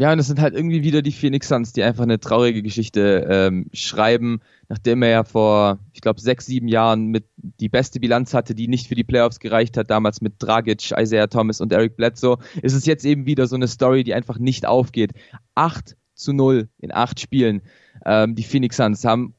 Ja, 0.00 0.12
und 0.12 0.20
es 0.20 0.28
sind 0.28 0.40
halt 0.40 0.54
irgendwie 0.54 0.84
wieder 0.84 1.02
die 1.02 1.10
Phoenix 1.10 1.48
Suns, 1.48 1.72
die 1.72 1.82
einfach 1.82 2.04
eine 2.04 2.20
traurige 2.20 2.62
Geschichte 2.62 3.26
ähm, 3.28 3.66
schreiben, 3.72 4.40
nachdem 4.68 5.02
er 5.02 5.08
ja 5.08 5.24
vor, 5.24 5.80
ich 5.92 6.00
glaube, 6.00 6.20
sechs, 6.20 6.46
sieben 6.46 6.68
Jahren 6.68 7.06
mit 7.06 7.24
die 7.36 7.68
beste 7.68 7.98
Bilanz 7.98 8.32
hatte, 8.32 8.54
die 8.54 8.68
nicht 8.68 8.86
für 8.86 8.94
die 8.94 9.02
Playoffs 9.02 9.40
gereicht 9.40 9.76
hat, 9.76 9.90
damals 9.90 10.20
mit 10.20 10.34
Dragic, 10.38 10.92
Isaiah 10.96 11.26
Thomas 11.26 11.60
und 11.60 11.72
Eric 11.72 11.96
Bledsoe, 11.96 12.38
ist 12.62 12.74
es 12.74 12.86
jetzt 12.86 13.04
eben 13.04 13.26
wieder 13.26 13.48
so 13.48 13.56
eine 13.56 13.66
Story, 13.66 14.04
die 14.04 14.14
einfach 14.14 14.38
nicht 14.38 14.66
aufgeht. 14.66 15.14
Acht 15.56 15.96
zu 16.14 16.32
null 16.32 16.68
in 16.78 16.94
acht 16.94 17.18
Spielen. 17.18 17.62
Ähm, 18.06 18.36
die 18.36 18.44
Phoenix 18.44 18.76
Suns 18.76 19.04
haben 19.04 19.34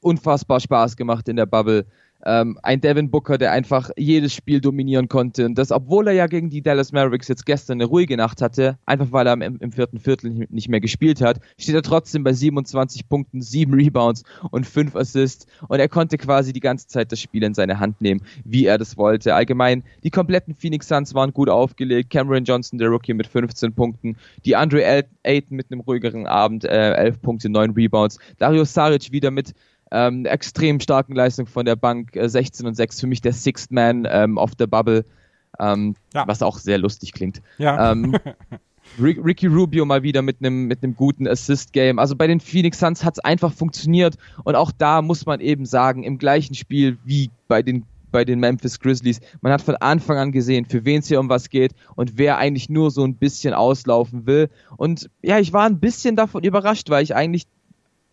unfassbar 0.00 0.58
Spaß 0.58 0.96
gemacht 0.96 1.28
in 1.28 1.36
der 1.36 1.46
Bubble. 1.46 1.86
Ähm, 2.24 2.58
ein 2.62 2.80
Devin 2.80 3.10
Booker, 3.10 3.38
der 3.38 3.52
einfach 3.52 3.90
jedes 3.96 4.34
Spiel 4.34 4.60
dominieren 4.60 5.08
konnte. 5.08 5.46
Und 5.46 5.56
das, 5.56 5.72
obwohl 5.72 6.08
er 6.08 6.14
ja 6.14 6.26
gegen 6.26 6.50
die 6.50 6.62
Dallas 6.62 6.92
Mavericks 6.92 7.28
jetzt 7.28 7.46
gestern 7.46 7.78
eine 7.78 7.86
ruhige 7.86 8.16
Nacht 8.16 8.42
hatte, 8.42 8.78
einfach 8.86 9.12
weil 9.12 9.26
er 9.26 9.34
im, 9.34 9.58
im 9.58 9.72
vierten 9.72 9.98
Viertel 9.98 10.46
nicht 10.50 10.68
mehr 10.68 10.80
gespielt 10.80 11.20
hat, 11.20 11.40
steht 11.58 11.74
er 11.74 11.82
trotzdem 11.82 12.24
bei 12.24 12.32
27 12.32 13.08
Punkten, 13.08 13.40
7 13.40 13.72
Rebounds 13.74 14.24
und 14.50 14.66
5 14.66 14.96
Assists. 14.96 15.46
Und 15.68 15.80
er 15.80 15.88
konnte 15.88 16.18
quasi 16.18 16.52
die 16.52 16.60
ganze 16.60 16.86
Zeit 16.88 17.12
das 17.12 17.20
Spiel 17.20 17.42
in 17.42 17.54
seine 17.54 17.80
Hand 17.80 18.00
nehmen, 18.00 18.22
wie 18.44 18.66
er 18.66 18.78
das 18.78 18.96
wollte. 18.96 19.34
Allgemein, 19.34 19.82
die 20.04 20.10
kompletten 20.10 20.54
Phoenix 20.54 20.88
Suns 20.88 21.14
waren 21.14 21.32
gut 21.32 21.48
aufgelegt. 21.48 22.10
Cameron 22.10 22.44
Johnson, 22.44 22.78
der 22.78 22.88
Rookie, 22.88 23.14
mit 23.14 23.26
15 23.26 23.72
Punkten. 23.72 24.16
Die 24.44 24.56
Andre 24.56 25.04
Ayton 25.22 25.56
mit 25.56 25.70
einem 25.70 25.80
ruhigeren 25.80 26.26
Abend, 26.26 26.64
äh, 26.64 26.92
11 26.94 27.22
Punkte, 27.22 27.48
9 27.48 27.70
Rebounds. 27.70 28.18
Dario 28.38 28.64
Saric 28.64 29.12
wieder 29.12 29.30
mit 29.30 29.54
ähm, 29.90 30.24
extrem 30.26 30.80
starken 30.80 31.14
Leistung 31.14 31.46
von 31.46 31.64
der 31.64 31.76
Bank, 31.76 32.16
äh, 32.16 32.28
16 32.28 32.66
und 32.66 32.74
6, 32.74 33.00
für 33.00 33.06
mich 33.06 33.20
der 33.20 33.32
Sixth 33.32 33.70
Man 33.70 34.06
ähm, 34.10 34.36
of 34.36 34.52
the 34.58 34.66
Bubble, 34.66 35.04
ähm, 35.58 35.96
ja. 36.14 36.26
was 36.26 36.42
auch 36.42 36.58
sehr 36.58 36.78
lustig 36.78 37.12
klingt. 37.12 37.42
Ja. 37.58 37.92
Ähm, 37.92 38.16
Ricky 38.98 39.46
Rubio 39.46 39.84
mal 39.84 40.02
wieder 40.02 40.22
mit 40.22 40.38
einem 40.40 40.66
mit 40.66 40.82
einem 40.82 40.96
guten 40.96 41.28
Assist-Game. 41.28 41.98
Also 41.98 42.16
bei 42.16 42.26
den 42.26 42.40
Phoenix 42.40 42.78
Suns 42.78 43.04
hat 43.04 43.18
es 43.18 43.24
einfach 43.24 43.52
funktioniert 43.52 44.16
und 44.42 44.56
auch 44.56 44.72
da 44.72 45.02
muss 45.02 45.26
man 45.26 45.40
eben 45.40 45.64
sagen, 45.64 46.02
im 46.02 46.18
gleichen 46.18 46.54
Spiel 46.54 46.98
wie 47.04 47.30
bei 47.46 47.62
den 47.62 47.84
bei 48.10 48.24
den 48.24 48.40
Memphis 48.40 48.80
Grizzlies. 48.80 49.20
Man 49.40 49.52
hat 49.52 49.62
von 49.62 49.76
Anfang 49.76 50.18
an 50.18 50.32
gesehen, 50.32 50.64
für 50.64 50.84
wen 50.84 50.98
es 50.98 51.06
hier 51.06 51.20
um 51.20 51.28
was 51.28 51.48
geht 51.48 51.72
und 51.94 52.18
wer 52.18 52.38
eigentlich 52.38 52.68
nur 52.68 52.90
so 52.90 53.04
ein 53.04 53.14
bisschen 53.14 53.54
auslaufen 53.54 54.26
will. 54.26 54.48
Und 54.76 55.08
ja, 55.22 55.38
ich 55.38 55.52
war 55.52 55.66
ein 55.66 55.78
bisschen 55.78 56.16
davon 56.16 56.42
überrascht, 56.42 56.90
weil 56.90 57.04
ich 57.04 57.14
eigentlich 57.14 57.46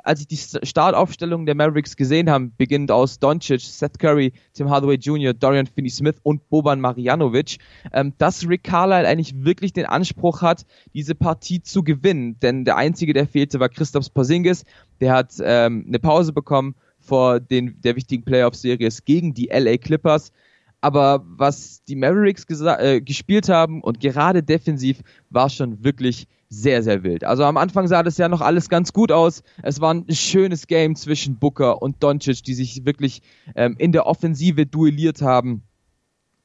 als 0.08 0.22
ich 0.22 0.28
die 0.28 0.38
Startaufstellung 0.38 1.46
der 1.46 1.54
Mavericks 1.54 1.98
gesehen 1.98 2.30
habe, 2.30 2.50
beginnend 2.58 2.92
aus 2.92 3.20
Doncic, 3.20 3.60
Seth 3.60 4.00
Curry, 4.00 4.32
Tim 4.54 4.70
Hardaway 4.70 4.96
Jr., 4.96 5.34
Dorian 5.34 5.68
Finney-Smith 5.68 6.16
und 6.24 6.50
Boban 6.50 6.80
Marjanovic, 6.80 7.58
ähm, 7.92 8.14
dass 8.18 8.48
Rick 8.48 8.64
Carlisle 8.64 9.06
eigentlich 9.06 9.44
wirklich 9.44 9.74
den 9.74 9.86
Anspruch 9.86 10.42
hat, 10.42 10.66
diese 10.94 11.14
Partie 11.14 11.62
zu 11.62 11.84
gewinnen. 11.84 12.40
Denn 12.40 12.64
der 12.64 12.78
Einzige, 12.78 13.12
der 13.12 13.28
fehlte, 13.28 13.60
war 13.60 13.68
Christoph 13.68 14.14
Porzingis. 14.14 14.64
Der 15.02 15.14
hat 15.14 15.34
ähm, 15.42 15.84
eine 15.88 16.00
Pause 16.00 16.32
bekommen 16.32 16.76
vor 17.00 17.42
den, 17.42 17.82
der 17.82 17.98
wichtigen 17.98 18.24
Playoff-Series 18.24 19.04
gegen 19.04 19.34
die 19.34 19.50
LA 19.52 19.76
Clippers. 19.78 20.32
Aber 20.80 21.26
was 21.28 21.84
die 21.84 21.98
Mavericks 21.98 22.46
äh, 22.50 23.02
gespielt 23.02 23.50
haben 23.50 23.82
und 23.82 24.00
gerade 24.00 24.42
defensiv 24.42 25.02
war 25.30 25.50
schon 25.50 25.84
wirklich 25.84 26.28
sehr, 26.50 26.82
sehr 26.82 27.04
wild. 27.04 27.24
Also 27.24 27.44
am 27.44 27.58
Anfang 27.58 27.88
sah 27.88 28.04
das 28.04 28.18
ja 28.18 28.30
noch 28.30 28.42
alles 28.42 28.70
ganz 28.70 28.94
gut 28.94 29.12
aus. 29.12 29.44
Es 29.64 29.82
war 29.82 29.94
ein 29.94 30.06
schönes 30.10 30.68
Game 30.68 30.96
zwischen 30.96 31.38
Booker 31.38 31.82
und 31.82 32.02
Doncic, 32.02 32.44
die 32.44 32.54
sich 32.54 32.86
wirklich 32.86 33.22
ähm, 33.56 33.76
in 33.78 33.92
der 33.92 34.06
Offensive 34.06 34.66
duelliert 34.66 35.22
haben. 35.22 35.64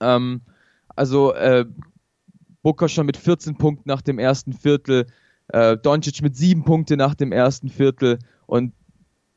Ähm, 0.00 0.40
also 0.88 1.32
äh, 1.34 1.66
Booker 2.62 2.88
schon 2.88 3.06
mit 3.06 3.16
14 3.16 3.56
Punkten 3.56 3.88
nach 3.88 4.02
dem 4.02 4.18
ersten 4.18 4.52
Viertel, 4.52 5.06
äh, 5.48 5.76
Doncic 5.76 6.20
mit 6.22 6.36
7 6.36 6.64
Punkten 6.64 6.98
nach 6.98 7.14
dem 7.14 7.30
ersten 7.30 7.68
Viertel 7.68 8.18
und 8.46 8.72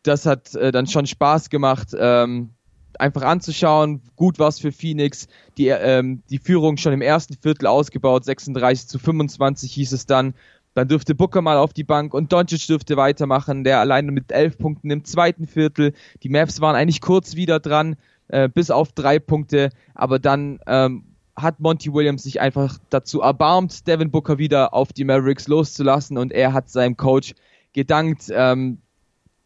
das 0.03 0.25
hat 0.25 0.53
äh, 0.55 0.71
dann 0.71 0.87
schon 0.87 1.07
Spaß 1.07 1.49
gemacht. 1.49 1.89
Ähm, 1.97 2.54
einfach 2.99 3.23
anzuschauen. 3.23 4.01
Gut 4.15 4.39
war 4.39 4.47
es 4.47 4.59
für 4.59 4.71
Phoenix. 4.71 5.27
Die, 5.57 5.67
ähm, 5.67 6.21
die 6.29 6.37
Führung 6.37 6.77
schon 6.77 6.93
im 6.93 7.01
ersten 7.01 7.35
Viertel 7.35 7.67
ausgebaut. 7.67 8.25
36 8.25 8.87
zu 8.87 8.99
25 8.99 9.71
hieß 9.71 9.91
es 9.91 10.05
dann. 10.05 10.33
Dann 10.73 10.89
dürfte 10.89 11.15
Booker 11.15 11.41
mal 11.41 11.57
auf 11.57 11.73
die 11.73 11.85
Bank 11.85 12.13
und 12.13 12.33
Doncic 12.33 12.67
dürfte 12.67 12.97
weitermachen, 12.97 13.63
der 13.63 13.79
alleine 13.79 14.11
mit 14.11 14.31
elf 14.31 14.57
Punkten 14.57 14.91
im 14.91 15.05
zweiten 15.05 15.47
Viertel. 15.47 15.93
Die 16.21 16.29
Mavs 16.29 16.59
waren 16.59 16.75
eigentlich 16.75 16.99
kurz 16.99 17.35
wieder 17.35 17.61
dran, 17.61 17.95
äh, 18.27 18.49
bis 18.49 18.71
auf 18.71 18.91
drei 18.91 19.19
Punkte, 19.19 19.69
aber 19.93 20.19
dann 20.19 20.59
ähm, 20.67 21.05
hat 21.33 21.61
Monty 21.61 21.93
Williams 21.93 22.23
sich 22.23 22.41
einfach 22.41 22.77
dazu 22.89 23.21
erbarmt, 23.21 23.87
Devin 23.87 24.11
Booker 24.11 24.37
wieder 24.37 24.73
auf 24.73 24.91
die 24.91 25.05
Mavericks 25.05 25.47
loszulassen 25.47 26.17
und 26.17 26.33
er 26.33 26.51
hat 26.51 26.69
seinem 26.69 26.97
Coach 26.97 27.35
gedankt. 27.71 28.25
Ähm, 28.29 28.79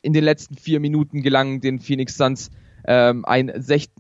in 0.02 0.14
den 0.14 0.24
letzten 0.24 0.56
vier 0.56 0.80
Minuten 0.80 1.22
gelang 1.22 1.62
den 1.62 1.80
Phoenix 1.80 2.16
Suns 2.16 2.52
ähm, 2.86 3.26
ein, 3.26 3.52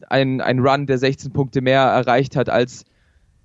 ein, 0.10 0.42
ein 0.42 0.60
Run, 0.60 0.88
der 0.88 0.98
16 0.98 1.32
Punkte 1.32 1.62
mehr 1.62 1.82
erreicht 1.82 2.36
hat 2.36 2.50
als 2.50 2.86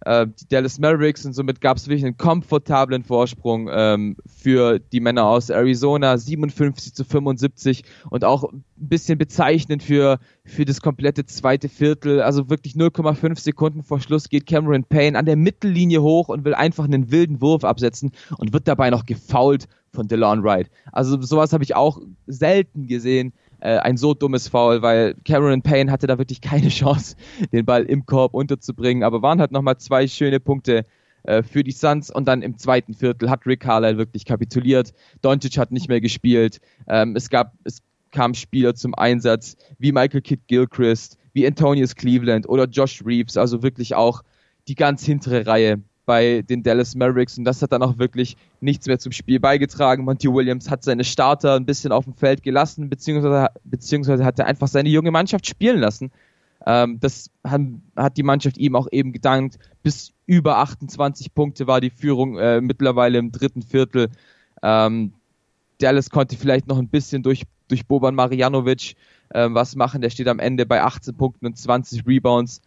äh, 0.04 0.26
die 0.26 0.48
Dallas 0.48 0.78
Mavericks. 0.78 1.24
Und 1.24 1.32
somit 1.32 1.60
gab 1.60 1.76
es 1.76 1.88
wirklich 1.88 2.04
einen 2.04 2.16
komfortablen 2.16 3.04
Vorsprung 3.04 3.68
ähm, 3.72 4.16
für 4.26 4.78
die 4.78 5.00
Männer 5.00 5.24
aus 5.24 5.50
Arizona, 5.50 6.16
57 6.16 6.94
zu 6.94 7.04
75 7.04 7.84
und 8.10 8.24
auch 8.24 8.44
ein 8.44 8.64
bisschen 8.76 9.18
bezeichnend 9.18 9.82
für, 9.82 10.18
für 10.44 10.64
das 10.64 10.80
komplette 10.80 11.26
zweite 11.26 11.68
Viertel, 11.68 12.20
also 12.20 12.50
wirklich 12.50 12.74
0,5 12.74 13.38
Sekunden 13.40 13.82
vor 13.82 14.00
Schluss 14.00 14.28
geht 14.28 14.46
Cameron 14.46 14.84
Payne 14.84 15.18
an 15.18 15.26
der 15.26 15.36
Mittellinie 15.36 16.02
hoch 16.02 16.28
und 16.28 16.44
will 16.44 16.54
einfach 16.54 16.84
einen 16.84 17.10
wilden 17.10 17.40
Wurf 17.40 17.64
absetzen 17.64 18.12
und 18.36 18.52
wird 18.52 18.68
dabei 18.68 18.90
noch 18.90 19.06
gefoult 19.06 19.66
von 19.94 20.08
DeLon 20.08 20.42
Wright. 20.42 20.70
Also 20.92 21.20
sowas 21.22 21.52
habe 21.52 21.64
ich 21.64 21.76
auch 21.76 22.00
selten 22.26 22.86
gesehen 22.88 23.32
äh, 23.64 23.78
ein 23.78 23.96
so 23.96 24.12
dummes 24.12 24.48
Foul, 24.48 24.82
weil 24.82 25.14
Cameron 25.24 25.62
Payne 25.62 25.90
hatte 25.90 26.06
da 26.06 26.18
wirklich 26.18 26.40
keine 26.40 26.68
Chance, 26.70 27.16
den 27.52 27.64
Ball 27.64 27.84
im 27.84 28.04
Korb 28.04 28.34
unterzubringen. 28.34 29.02
Aber 29.02 29.22
waren 29.22 29.40
halt 29.40 29.52
nochmal 29.52 29.78
zwei 29.78 30.06
schöne 30.06 30.38
Punkte 30.38 30.84
äh, 31.22 31.42
für 31.42 31.64
die 31.64 31.72
Suns 31.72 32.10
und 32.10 32.28
dann 32.28 32.42
im 32.42 32.58
zweiten 32.58 32.92
Viertel 32.92 33.30
hat 33.30 33.46
Rick 33.46 33.60
Carlisle 33.60 33.96
wirklich 33.96 34.26
kapituliert. 34.26 34.92
Doncic 35.22 35.56
hat 35.56 35.72
nicht 35.72 35.88
mehr 35.88 36.02
gespielt. 36.02 36.60
Ähm, 36.86 37.16
es 37.16 37.30
gab, 37.30 37.54
es 37.64 37.82
kamen 38.10 38.34
Spieler 38.34 38.74
zum 38.74 38.94
Einsatz 38.94 39.56
wie 39.78 39.92
Michael 39.92 40.20
Kidd 40.20 40.42
Gilchrist, 40.46 41.18
wie 41.32 41.46
Antonius 41.46 41.96
Cleveland 41.96 42.46
oder 42.48 42.66
Josh 42.66 43.02
Reeves, 43.04 43.36
also 43.38 43.62
wirklich 43.62 43.94
auch 43.94 44.22
die 44.68 44.74
ganz 44.74 45.04
hintere 45.04 45.46
Reihe 45.46 45.82
bei 46.06 46.42
den 46.42 46.62
Dallas 46.62 46.94
Mavericks 46.94 47.38
und 47.38 47.44
das 47.44 47.62
hat 47.62 47.72
dann 47.72 47.82
auch 47.82 47.98
wirklich 47.98 48.36
nichts 48.60 48.86
mehr 48.86 48.98
zum 48.98 49.12
Spiel 49.12 49.40
beigetragen. 49.40 50.04
Monty 50.04 50.32
Williams 50.32 50.70
hat 50.70 50.84
seine 50.84 51.04
Starter 51.04 51.54
ein 51.54 51.66
bisschen 51.66 51.92
auf 51.92 52.04
dem 52.04 52.14
Feld 52.14 52.42
gelassen, 52.42 52.90
beziehungsweise, 52.90 53.48
beziehungsweise 53.64 54.24
hat 54.24 54.38
er 54.38 54.46
einfach 54.46 54.68
seine 54.68 54.88
junge 54.88 55.10
Mannschaft 55.10 55.46
spielen 55.46 55.78
lassen. 55.78 56.10
Ähm, 56.66 56.98
das 57.00 57.30
haben, 57.46 57.82
hat 57.96 58.16
die 58.16 58.22
Mannschaft 58.22 58.58
ihm 58.58 58.76
auch 58.76 58.88
eben 58.90 59.12
gedankt. 59.12 59.58
Bis 59.82 60.12
über 60.26 60.58
28 60.58 61.34
Punkte 61.34 61.66
war 61.66 61.80
die 61.80 61.90
Führung 61.90 62.38
äh, 62.38 62.60
mittlerweile 62.60 63.18
im 63.18 63.32
dritten 63.32 63.62
Viertel. 63.62 64.08
Ähm, 64.62 65.12
Dallas 65.78 66.10
konnte 66.10 66.36
vielleicht 66.36 66.66
noch 66.66 66.78
ein 66.78 66.88
bisschen 66.88 67.22
durch, 67.22 67.42
durch 67.68 67.86
Boban 67.86 68.14
Marjanovic 68.14 68.94
äh, 69.30 69.48
was 69.50 69.76
machen. 69.76 70.00
Der 70.00 70.10
steht 70.10 70.28
am 70.28 70.38
Ende 70.38 70.66
bei 70.66 70.82
18 70.82 71.16
Punkten 71.16 71.46
und 71.46 71.58
20 71.58 72.06
Rebounds. 72.06 72.62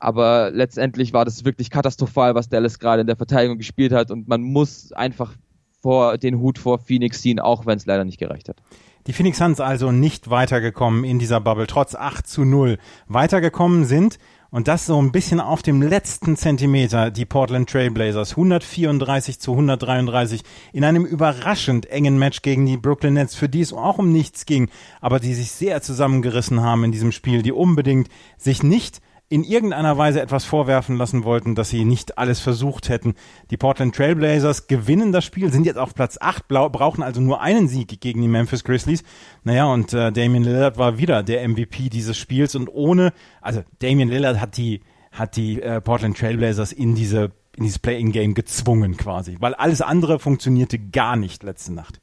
Aber 0.00 0.50
letztendlich 0.52 1.12
war 1.12 1.24
das 1.24 1.44
wirklich 1.44 1.70
katastrophal, 1.70 2.34
was 2.34 2.48
Dallas 2.48 2.78
gerade 2.78 3.00
in 3.00 3.06
der 3.06 3.16
Verteidigung 3.16 3.58
gespielt 3.58 3.92
hat. 3.92 4.10
Und 4.10 4.28
man 4.28 4.42
muss 4.42 4.92
einfach 4.92 5.34
vor 5.80 6.18
den 6.18 6.38
Hut 6.40 6.58
vor 6.58 6.78
Phoenix 6.78 7.22
ziehen, 7.22 7.40
auch 7.40 7.66
wenn 7.66 7.78
es 7.78 7.86
leider 7.86 8.04
nicht 8.04 8.18
gereicht 8.18 8.48
hat. 8.48 8.62
Die 9.06 9.12
Phoenix 9.12 9.38
Suns 9.38 9.60
also 9.60 9.90
nicht 9.90 10.28
weitergekommen 10.28 11.04
in 11.04 11.18
dieser 11.18 11.40
Bubble, 11.40 11.66
trotz 11.66 11.94
8 11.94 12.26
zu 12.26 12.44
0. 12.44 12.78
Weitergekommen 13.06 13.84
sind, 13.84 14.18
und 14.50 14.66
das 14.66 14.86
so 14.86 15.00
ein 15.00 15.12
bisschen 15.12 15.40
auf 15.40 15.62
dem 15.62 15.82
letzten 15.82 16.36
Zentimeter, 16.36 17.10
die 17.10 17.26
Portland 17.26 17.68
Trailblazers. 17.68 18.30
134 18.30 19.38
zu 19.40 19.52
133 19.52 20.42
in 20.72 20.84
einem 20.84 21.04
überraschend 21.04 21.86
engen 21.90 22.18
Match 22.18 22.40
gegen 22.40 22.64
die 22.64 22.78
Brooklyn 22.78 23.14
Nets, 23.14 23.34
für 23.34 23.48
die 23.48 23.60
es 23.60 23.74
auch 23.74 23.98
um 23.98 24.10
nichts 24.10 24.46
ging, 24.46 24.70
aber 25.00 25.20
die 25.20 25.34
sich 25.34 25.50
sehr 25.50 25.82
zusammengerissen 25.82 26.62
haben 26.62 26.84
in 26.84 26.92
diesem 26.92 27.12
Spiel, 27.12 27.42
die 27.42 27.52
unbedingt 27.52 28.08
sich 28.38 28.62
nicht 28.62 29.00
in 29.30 29.44
irgendeiner 29.44 29.98
Weise 29.98 30.20
etwas 30.20 30.44
vorwerfen 30.44 30.96
lassen 30.96 31.24
wollten, 31.24 31.54
dass 31.54 31.68
sie 31.68 31.84
nicht 31.84 32.16
alles 32.16 32.40
versucht 32.40 32.88
hätten. 32.88 33.14
Die 33.50 33.56
Portland 33.56 33.94
Trailblazers 33.94 34.66
gewinnen 34.68 35.12
das 35.12 35.24
Spiel, 35.24 35.52
sind 35.52 35.66
jetzt 35.66 35.76
auf 35.76 35.94
Platz 35.94 36.16
8, 36.20 36.48
brauchen 36.48 37.02
also 37.02 37.20
nur 37.20 37.40
einen 37.42 37.68
Sieg 37.68 38.00
gegen 38.00 38.22
die 38.22 38.28
Memphis 38.28 38.64
Grizzlies. 38.64 39.02
Naja, 39.44 39.66
und 39.66 39.92
äh, 39.92 40.12
Damian 40.12 40.44
Lillard 40.44 40.78
war 40.78 40.98
wieder 40.98 41.22
der 41.22 41.46
MVP 41.46 41.90
dieses 41.90 42.16
Spiels 42.16 42.54
und 42.54 42.68
ohne, 42.68 43.12
also 43.42 43.62
Damian 43.80 44.08
Lillard 44.08 44.40
hat 44.40 44.56
die, 44.56 44.80
hat 45.12 45.36
die 45.36 45.60
äh, 45.60 45.80
Portland 45.80 46.16
Trailblazers 46.16 46.72
in 46.72 46.94
diese 46.94 47.32
in 47.58 47.64
dieses 47.64 47.80
Play-in-Game 47.80 48.34
gezwungen 48.34 48.96
quasi, 48.96 49.36
weil 49.40 49.52
alles 49.54 49.82
andere 49.82 50.20
funktionierte 50.20 50.78
gar 50.78 51.16
nicht 51.16 51.42
letzte 51.42 51.74
Nacht. 51.74 52.00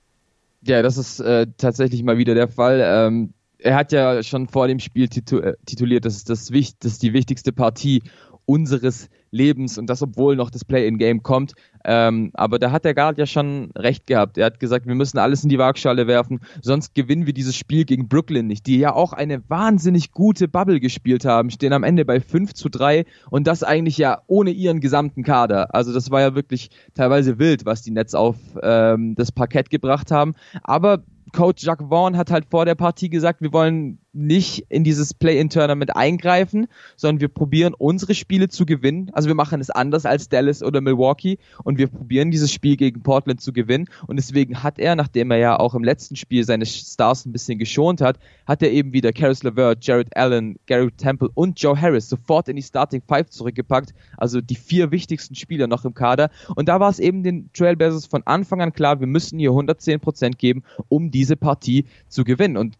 Ja, 0.61 0.81
das 0.81 0.97
ist 0.97 1.21
äh, 1.21 1.47
tatsächlich 1.57 2.03
mal 2.03 2.17
wieder 2.17 2.35
der 2.35 2.49
Fall. 2.49 2.81
Ähm, 2.83 3.34
er 3.59 3.75
hat 3.75 3.91
ja 3.91 4.23
schon 4.23 4.47
vor 4.47 4.67
dem 4.67 4.79
Spiel 4.79 5.07
titu 5.07 5.39
äh, 5.39 5.55
tituliert, 5.65 6.05
das 6.05 6.15
ist, 6.15 6.29
das, 6.29 6.47
das 6.47 6.91
ist 6.91 7.03
die 7.03 7.13
wichtigste 7.13 7.51
Partie 7.51 8.01
unseres 8.45 9.09
Lebens 9.31 9.77
und 9.77 9.89
das, 9.89 10.01
obwohl 10.01 10.35
noch 10.35 10.49
das 10.49 10.63
Play-in-Game 10.63 11.23
kommt. 11.23 11.53
Ähm, 11.83 12.31
aber 12.33 12.57
da 12.57 12.71
hat 12.71 12.85
der 12.85 12.93
Guard 12.93 13.17
ja 13.17 13.25
schon 13.25 13.71
recht 13.75 14.07
gehabt. 14.07 14.37
Er 14.37 14.45
hat 14.45 14.59
gesagt, 14.59 14.87
wir 14.87 14.95
müssen 14.95 15.17
alles 15.17 15.43
in 15.43 15.49
die 15.49 15.57
Waagschale 15.57 16.07
werfen, 16.07 16.39
sonst 16.61 16.95
gewinnen 16.95 17.25
wir 17.25 17.33
dieses 17.33 17.55
Spiel 17.55 17.85
gegen 17.85 18.07
Brooklyn 18.07 18.47
nicht, 18.47 18.65
die 18.65 18.77
ja 18.77 18.93
auch 18.93 19.13
eine 19.13 19.47
wahnsinnig 19.49 20.11
gute 20.11 20.47
Bubble 20.47 20.79
gespielt 20.79 21.25
haben, 21.25 21.49
stehen 21.49 21.73
am 21.73 21.83
Ende 21.83 22.05
bei 22.05 22.19
5 22.19 22.53
zu 22.53 22.69
3 22.69 23.05
und 23.29 23.45
das 23.47 23.63
eigentlich 23.63 23.97
ja 23.97 24.21
ohne 24.27 24.51
ihren 24.51 24.79
gesamten 24.79 25.23
Kader. 25.23 25.75
Also 25.75 25.93
das 25.93 26.11
war 26.11 26.21
ja 26.21 26.35
wirklich 26.35 26.69
teilweise 26.93 27.37
wild, 27.39 27.65
was 27.65 27.81
die 27.81 27.91
Nets 27.91 28.15
auf 28.15 28.37
ähm, 28.63 29.15
das 29.15 29.31
Parkett 29.31 29.69
gebracht 29.69 30.11
haben. 30.11 30.33
Aber 30.63 31.03
Coach 31.35 31.63
Jacques 31.63 31.89
Vaughn 31.89 32.17
hat 32.17 32.31
halt 32.31 32.45
vor 32.49 32.65
der 32.65 32.75
Partie 32.75 33.09
gesagt, 33.09 33.41
wir 33.41 33.51
wollen 33.51 33.99
nicht 34.15 34.65
in 34.69 34.83
dieses 34.83 35.13
Play-in-Tournament 35.13 35.95
eingreifen, 35.95 36.67
sondern 36.95 37.21
wir 37.21 37.27
probieren 37.27 37.73
unsere 37.77 38.15
Spiele 38.15 38.47
zu 38.47 38.65
gewinnen. 38.65 39.11
Also 39.13 39.27
wir 39.27 39.35
machen 39.35 39.59
es 39.59 39.69
anders 39.69 40.05
als 40.05 40.29
Dallas 40.29 40.63
oder 40.63 40.81
Milwaukee 40.81 41.37
und 41.63 41.77
wir 41.77 41.87
probieren 41.87 42.31
dieses 42.31 42.51
Spiel 42.51 42.77
gegen 42.77 43.03
Portland 43.03 43.41
zu 43.41 43.51
gewinnen. 43.51 43.87
Und 44.07 44.15
deswegen 44.15 44.63
hat 44.63 44.79
er, 44.79 44.95
nachdem 44.95 45.31
er 45.31 45.37
ja 45.37 45.59
auch 45.59 45.75
im 45.75 45.83
letzten 45.83 46.15
Spiel 46.15 46.43
seine 46.45 46.65
Stars 46.65 47.25
ein 47.25 47.33
bisschen 47.33 47.59
geschont 47.59 48.01
hat, 48.01 48.17
hat 48.45 48.63
er 48.63 48.71
eben 48.71 48.93
wieder 48.93 49.11
Caris 49.11 49.43
LeVert, 49.43 49.85
Jared 49.85 50.15
Allen, 50.15 50.57
Gary 50.65 50.91
Temple 50.91 51.29
und 51.33 51.59
Joe 51.59 51.79
Harris 51.79 52.07
sofort 52.07 52.47
in 52.47 52.55
die 52.55 52.61
Starting 52.61 53.01
Five 53.05 53.29
zurückgepackt. 53.29 53.93
Also 54.17 54.39
die 54.39 54.55
vier 54.55 54.91
wichtigsten 54.91 55.35
Spieler 55.35 55.67
noch 55.67 55.83
im 55.83 55.93
Kader. 55.93 56.29
Und 56.55 56.69
da 56.69 56.79
war 56.79 56.89
es 56.89 56.99
eben 56.99 57.23
den 57.23 57.49
Trailblazers 57.53 58.05
von 58.05 58.23
Anfang 58.25 58.61
an 58.61 58.71
klar, 58.71 58.99
wir 58.99 59.07
müssen 59.07 59.39
hier 59.39 59.49
110 59.49 59.99
Prozent 59.99 60.37
geben, 60.37 60.63
um 60.87 61.11
diese 61.11 61.35
Partie 61.35 61.85
zu 62.07 62.23
gewinnen. 62.23 62.55
Und 62.55 62.77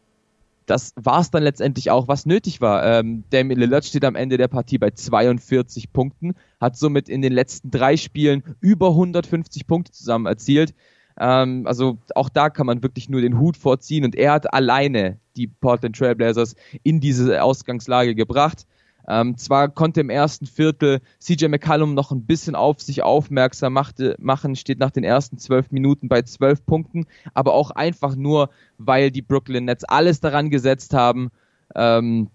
das 0.65 0.93
war 0.95 1.21
es 1.21 1.31
dann 1.31 1.43
letztendlich 1.43 1.91
auch, 1.91 2.07
was 2.07 2.25
nötig 2.25 2.61
war. 2.61 2.83
Ähm, 2.83 3.23
Damian 3.29 3.59
Lillard 3.59 3.85
steht 3.85 4.05
am 4.05 4.15
Ende 4.15 4.37
der 4.37 4.47
Partie 4.47 4.77
bei 4.77 4.91
42 4.91 5.93
Punkten, 5.93 6.33
hat 6.59 6.77
somit 6.77 7.09
in 7.09 7.21
den 7.21 7.33
letzten 7.33 7.71
drei 7.71 7.97
Spielen 7.97 8.43
über 8.61 8.89
150 8.89 9.67
Punkte 9.67 9.91
zusammen 9.91 10.25
erzielt. 10.25 10.73
Ähm, 11.19 11.65
also 11.67 11.97
auch 12.15 12.29
da 12.29 12.49
kann 12.49 12.65
man 12.65 12.83
wirklich 12.83 13.09
nur 13.09 13.21
den 13.21 13.39
Hut 13.39 13.57
vorziehen 13.57 14.03
und 14.03 14.15
er 14.15 14.33
hat 14.33 14.53
alleine 14.53 15.19
die 15.35 15.47
Portland 15.47 15.95
Trailblazers 15.95 16.55
in 16.83 16.99
diese 16.99 17.43
Ausgangslage 17.43 18.15
gebracht. 18.15 18.65
Ähm, 19.07 19.37
zwar 19.37 19.69
konnte 19.69 20.01
im 20.01 20.09
ersten 20.09 20.45
Viertel 20.45 20.99
CJ 21.19 21.47
McCallum 21.47 21.93
noch 21.93 22.11
ein 22.11 22.25
bisschen 22.25 22.55
auf 22.55 22.81
sich 22.81 23.03
aufmerksam 23.03 23.73
machte, 23.73 24.15
machen, 24.19 24.55
steht 24.55 24.79
nach 24.79 24.91
den 24.91 25.03
ersten 25.03 25.37
zwölf 25.37 25.71
Minuten 25.71 26.07
bei 26.07 26.23
zwölf 26.23 26.65
Punkten, 26.65 27.05
aber 27.33 27.53
auch 27.53 27.71
einfach 27.71 28.15
nur, 28.15 28.49
weil 28.77 29.11
die 29.11 29.21
Brooklyn 29.21 29.65
Nets 29.65 29.83
alles 29.83 30.19
daran 30.19 30.49
gesetzt 30.49 30.93
haben, 30.93 31.29
ähm, 31.75 32.29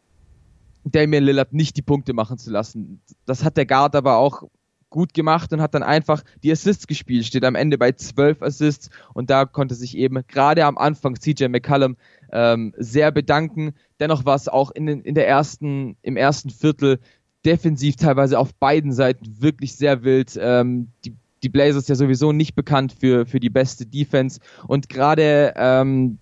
Damian 0.85 1.25
Lillard 1.25 1.53
nicht 1.53 1.77
die 1.77 1.83
Punkte 1.83 2.13
machen 2.13 2.39
zu 2.39 2.51
lassen. 2.51 3.01
Das 3.27 3.45
hat 3.45 3.57
der 3.57 3.67
Guard 3.67 3.95
aber 3.97 4.17
auch 4.17 4.45
gut 4.91 5.15
gemacht 5.15 5.53
und 5.53 5.63
hat 5.63 5.75
dann 5.75 5.83
einfach 5.83 6.23
die 6.43 6.53
Assists 6.53 6.87
gespielt, 6.87 7.25
steht 7.25 7.45
am 7.45 7.55
Ende 7.55 7.79
bei 7.79 7.93
zwölf 7.93 8.43
Assists 8.43 8.91
und 9.15 9.31
da 9.31 9.45
konnte 9.45 9.75
sich 9.75 9.97
eben 9.97 10.23
gerade 10.27 10.65
am 10.65 10.77
Anfang 10.77 11.19
CJ 11.19 11.47
McCallum 11.49 11.97
ähm, 12.33 12.75
sehr 12.77 13.11
bedanken. 13.13 13.73
Dennoch 14.01 14.25
war 14.25 14.35
es 14.35 14.49
auch 14.49 14.71
in, 14.73 14.89
in 14.89 15.15
der 15.15 15.29
ersten, 15.29 15.97
im 16.03 16.17
ersten 16.17 16.51
Viertel 16.51 16.99
defensiv 17.45 17.97
teilweise 17.97 18.39
auf 18.39 18.55
beiden 18.55 18.93
Seiten 18.93 19.41
wirklich 19.41 19.77
sehr 19.77 20.03
wild. 20.03 20.39
Ähm, 20.41 20.89
die, 21.05 21.15
die 21.43 21.49
Blazers 21.49 21.89
ja 21.89 21.95
sowieso 21.95 22.33
nicht 22.33 22.55
bekannt 22.55 22.95
für, 22.99 23.25
für 23.25 23.41
die 23.41 23.49
beste 23.49 23.87
Defense 23.87 24.41
und 24.67 24.89
gerade 24.89 25.55
ähm, 25.57 26.19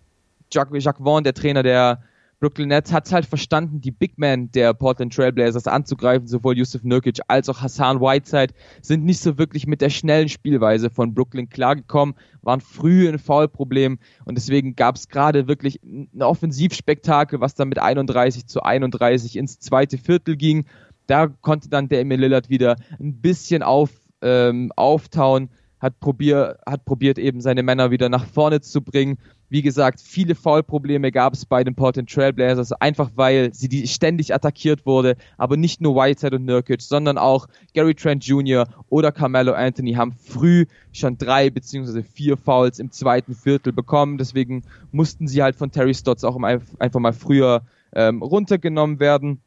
Jacques, 0.52 0.82
Jacques 0.84 1.02
Vaughn, 1.02 1.24
der 1.24 1.34
Trainer 1.34 1.62
der 1.62 2.02
Brooklyn 2.40 2.68
Nets 2.68 2.92
hat 2.92 3.06
es 3.06 3.12
halt 3.12 3.26
verstanden, 3.26 3.80
die 3.80 3.90
Big 3.90 4.16
Men 4.16 4.50
der 4.52 4.72
Portland 4.72 5.12
Trailblazers 5.12 5.66
anzugreifen. 5.66 6.28
Sowohl 6.28 6.56
Yusuf 6.56 6.84
Nurkic 6.84 7.18
als 7.26 7.48
auch 7.48 7.60
Hassan 7.60 8.00
Whiteside 8.00 8.54
sind 8.80 9.04
nicht 9.04 9.20
so 9.20 9.38
wirklich 9.38 9.66
mit 9.66 9.80
der 9.80 9.90
schnellen 9.90 10.28
Spielweise 10.28 10.88
von 10.88 11.14
Brooklyn 11.14 11.48
klargekommen, 11.48 12.14
waren 12.42 12.60
früh 12.60 13.08
ein 13.08 13.18
Foulproblem 13.18 13.98
und 14.24 14.36
deswegen 14.36 14.76
gab 14.76 14.94
es 14.94 15.08
gerade 15.08 15.48
wirklich 15.48 15.80
ein 15.82 16.22
Offensivspektakel, 16.22 17.40
was 17.40 17.54
dann 17.54 17.68
mit 17.68 17.80
31 17.80 18.46
zu 18.46 18.62
31 18.62 19.36
ins 19.36 19.58
zweite 19.58 19.98
Viertel 19.98 20.36
ging. 20.36 20.66
Da 21.08 21.26
konnte 21.26 21.68
dann 21.68 21.88
der 21.88 22.00
Emil 22.00 22.20
Lillard 22.20 22.50
wieder 22.50 22.76
ein 23.00 23.20
bisschen 23.20 23.64
auf, 23.64 23.90
ähm, 24.22 24.70
auftauen, 24.76 25.50
hat, 25.80 25.98
probier, 25.98 26.58
hat 26.66 26.84
probiert 26.84 27.18
eben 27.18 27.40
seine 27.40 27.62
Männer 27.62 27.90
wieder 27.90 28.08
nach 28.08 28.26
vorne 28.26 28.60
zu 28.60 28.82
bringen 28.82 29.18
wie 29.48 29.62
gesagt, 29.62 30.00
viele 30.00 30.34
Foulprobleme 30.34 31.10
gab 31.10 31.32
es 31.32 31.46
bei 31.46 31.64
den 31.64 31.74
Portland 31.74 32.10
Trailblazers, 32.10 32.72
einfach 32.72 33.10
weil 33.14 33.52
sie 33.54 33.68
die 33.68 33.86
ständig 33.86 34.34
attackiert 34.34 34.84
wurde. 34.84 35.16
Aber 35.36 35.56
nicht 35.56 35.80
nur 35.80 35.96
Whiteside 35.96 36.36
und 36.36 36.44
Nurkic, 36.44 36.82
sondern 36.82 37.18
auch 37.18 37.48
Gary 37.74 37.94
Trent 37.94 38.24
Jr. 38.24 38.66
oder 38.88 39.12
Carmelo 39.12 39.52
Anthony 39.52 39.94
haben 39.94 40.12
früh 40.12 40.66
schon 40.92 41.16
drei 41.16 41.50
beziehungsweise 41.50 42.02
vier 42.02 42.36
Fouls 42.36 42.78
im 42.78 42.90
zweiten 42.90 43.34
Viertel 43.34 43.72
bekommen. 43.72 44.18
Deswegen 44.18 44.64
mussten 44.92 45.28
sie 45.28 45.42
halt 45.42 45.56
von 45.56 45.70
Terry 45.70 45.94
Stotts 45.94 46.24
auch 46.24 46.36
einfach 46.42 47.00
mal 47.00 47.12
früher 47.12 47.62
ähm, 47.94 48.22
runtergenommen 48.22 49.00
werden. 49.00 49.40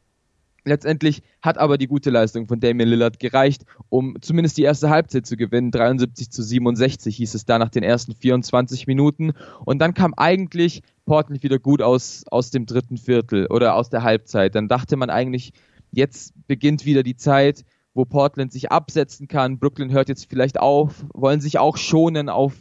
Letztendlich 0.63 1.23
hat 1.41 1.57
aber 1.57 1.77
die 1.79 1.87
gute 1.87 2.11
Leistung 2.11 2.47
von 2.47 2.59
Damian 2.59 2.89
Lillard 2.89 3.19
gereicht, 3.19 3.65
um 3.89 4.17
zumindest 4.21 4.57
die 4.57 4.63
erste 4.63 4.89
Halbzeit 4.89 5.25
zu 5.25 5.35
gewinnen. 5.35 5.71
73 5.71 6.29
zu 6.29 6.43
67 6.43 7.15
hieß 7.15 7.33
es 7.33 7.45
da 7.45 7.57
nach 7.57 7.69
den 7.69 7.81
ersten 7.81 8.13
24 8.13 8.85
Minuten. 8.85 9.33
Und 9.65 9.79
dann 9.79 9.95
kam 9.95 10.13
eigentlich 10.13 10.83
Portland 11.05 11.41
wieder 11.41 11.57
gut 11.57 11.81
aus, 11.81 12.25
aus 12.29 12.51
dem 12.51 12.67
dritten 12.67 12.97
Viertel 12.97 13.47
oder 13.47 13.75
aus 13.75 13.89
der 13.89 14.03
Halbzeit. 14.03 14.53
Dann 14.53 14.67
dachte 14.67 14.97
man 14.97 15.09
eigentlich, 15.09 15.53
jetzt 15.91 16.33
beginnt 16.47 16.85
wieder 16.85 17.01
die 17.01 17.15
Zeit, 17.15 17.65
wo 17.95 18.05
Portland 18.05 18.51
sich 18.51 18.71
absetzen 18.71 19.27
kann. 19.27 19.57
Brooklyn 19.57 19.91
hört 19.91 20.09
jetzt 20.09 20.29
vielleicht 20.29 20.59
auf, 20.59 21.05
wollen 21.13 21.41
sich 21.41 21.57
auch 21.57 21.77
schonen 21.77 22.29
auf 22.29 22.53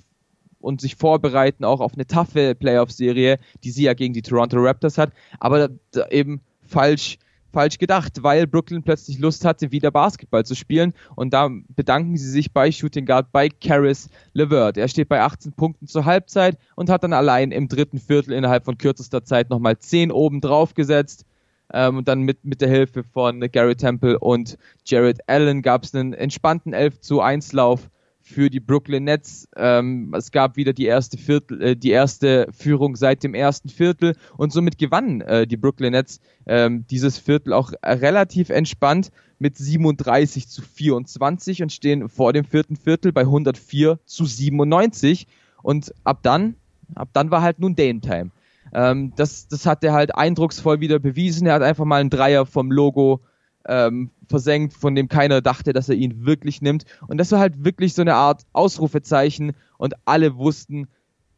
und 0.59 0.81
sich 0.81 0.97
vorbereiten 0.97 1.65
auch 1.65 1.81
auf 1.81 1.95
eine 1.95 2.07
taffe 2.07 2.55
Playoff-Serie, 2.55 3.39
die 3.63 3.71
sie 3.71 3.85
ja 3.85 3.95
gegen 3.95 4.15
die 4.15 4.23
Toronto 4.23 4.59
Raptors 4.59 4.99
hat, 4.99 5.13
aber 5.39 5.71
eben 6.11 6.41
falsch 6.63 7.19
falsch 7.53 7.79
gedacht, 7.79 8.23
weil 8.23 8.47
Brooklyn 8.47 8.83
plötzlich 8.83 9.19
Lust 9.19 9.45
hatte, 9.45 9.73
wieder 9.73 9.91
Basketball 9.91 10.45
zu 10.45 10.55
spielen. 10.55 10.95
Und 11.17 11.33
da 11.33 11.51
bedanken 11.69 12.17
sie 12.17 12.31
sich 12.31 12.53
bei 12.53 12.71
Shooting 12.73 13.07
Guard 13.07 13.33
bei 13.33 13.49
Karis 13.49 14.09
LeVert. 14.33 14.77
Er 14.77 14.89
steht 14.89 15.09
bei 15.09 15.21
18 15.21 15.53
Punkten 15.53 15.87
zur 15.87 16.05
Halbzeit 16.05 16.59
und 16.77 16.91
hat 16.91 17.05
dann 17.05 17.13
allein 17.13 17.53
im 17.53 17.69
dritten 17.69 17.99
Viertel 17.99 18.33
innerhalb 18.33 18.65
von 18.65 18.79
kürzester 18.79 19.25
Zeit 19.25 19.51
nochmal 19.51 19.79
10 19.79 20.13
oben 20.13 20.41
drauf 20.41 20.75
gesetzt. 20.75 21.25
Ähm, 21.73 21.99
und 21.99 22.09
dann 22.09 22.23
mit, 22.23 22.45
mit 22.45 22.61
der 22.61 22.69
Hilfe 22.69 23.05
von 23.05 23.41
Gary 23.41 23.77
Temple 23.77 24.19
und 24.19 24.59
Jared 24.85 25.29
Allen 25.29 25.63
gab 25.63 25.85
es 25.85 25.95
einen 25.95 26.15
entspannten 26.15 26.73
11 26.73 27.01
zu 27.01 27.21
1 27.21 27.53
Lauf 27.53 27.89
für 28.31 28.51
die 28.51 28.61
Brooklyn 28.61 29.05
Nets. 29.05 29.49
Ähm, 29.57 30.15
es 30.17 30.31
gab 30.31 30.57
wieder 30.57 30.73
die 30.73 30.87
erste 30.87 31.19
Viertel, 31.19 31.63
äh, 31.63 31.77
die 31.77 31.91
erste 31.91 32.49
Führung 32.53 32.97
seit 32.97 33.23
dem 33.23 33.35
ersten 33.35 33.69
Viertel 33.69 34.17
und 34.37 34.53
somit 34.53 34.79
gewannen 34.79 35.21
äh, 35.21 35.47
die 35.47 35.57
Brooklyn 35.57 35.93
Nets 35.93 36.21
ähm, 36.47 36.87
dieses 36.89 37.19
Viertel 37.19 37.53
auch 37.53 37.73
relativ 37.85 38.51
entspannt 38.51 39.11
mit 39.39 39.57
37 39.59 40.49
zu 40.49 40.63
24 40.63 41.63
und 41.63 41.73
stehen 41.73 42.09
vor 42.09 42.33
dem 42.33 42.45
vierten 42.45 42.77
Viertel 42.77 43.13
bei 43.13 43.23
104 43.23 43.99
zu 44.05 44.25
97 44.25 45.27
und 45.63 45.95
ab 46.05 46.21
dann, 46.23 46.55
ab 46.95 47.09
dann 47.13 47.31
war 47.31 47.43
halt 47.43 47.59
nun 47.59 47.75
Dame 47.75 48.01
Time. 48.01 48.31
Ähm, 48.73 49.13
das, 49.17 49.49
das 49.49 49.67
hat 49.67 49.83
er 49.83 49.93
halt 49.93 50.15
eindrucksvoll 50.15 50.81
wieder 50.81 50.99
bewiesen. 50.99 51.47
Er 51.47 51.55
hat 51.55 51.63
einfach 51.63 51.85
mal 51.85 52.01
einen 52.01 52.11
Dreier 52.11 52.47
vom 52.47 52.71
Logo 52.71 53.21
ähm, 53.67 54.11
versenkt, 54.29 54.75
von 54.75 54.95
dem 54.95 55.09
keiner 55.09 55.41
dachte, 55.41 55.73
dass 55.73 55.89
er 55.89 55.97
ihn 55.97 56.25
wirklich 56.25 56.63
nimmt. 56.63 56.85
Und 57.09 57.19
das 57.19 57.33
war 57.33 57.41
halt 57.41 57.65
wirklich 57.65 57.95
so 57.95 58.03
eine 58.03 58.15
Art 58.15 58.43
Ausrufezeichen 58.53 59.53
und 59.79 59.95
alle 60.05 60.37
wussten, 60.37 60.89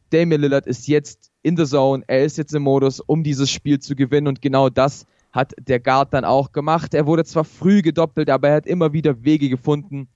Damian 0.09 0.41
Lillard 0.41 0.67
ist 0.67 0.87
jetzt 0.87 1.31
in 1.41 1.57
the 1.57 1.65
zone, 1.65 2.03
er 2.07 2.23
ist 2.23 2.37
jetzt 2.37 2.53
im 2.53 2.63
Modus, 2.63 2.99
um 2.99 3.23
dieses 3.23 3.49
Spiel 3.49 3.79
zu 3.79 3.95
gewinnen 3.95 4.27
und 4.27 4.41
genau 4.41 4.69
das 4.69 5.05
hat 5.31 5.53
der 5.57 5.79
Guard 5.79 6.13
dann 6.13 6.25
auch 6.25 6.51
gemacht. 6.51 6.93
Er 6.93 7.07
wurde 7.07 7.25
zwar 7.25 7.43
früh 7.43 7.81
gedoppelt, 7.81 8.29
aber 8.29 8.49
er 8.49 8.55
hat 8.55 8.67
immer 8.67 8.93
wieder 8.93 9.23
Wege 9.23 9.49
gefunden, 9.49 10.07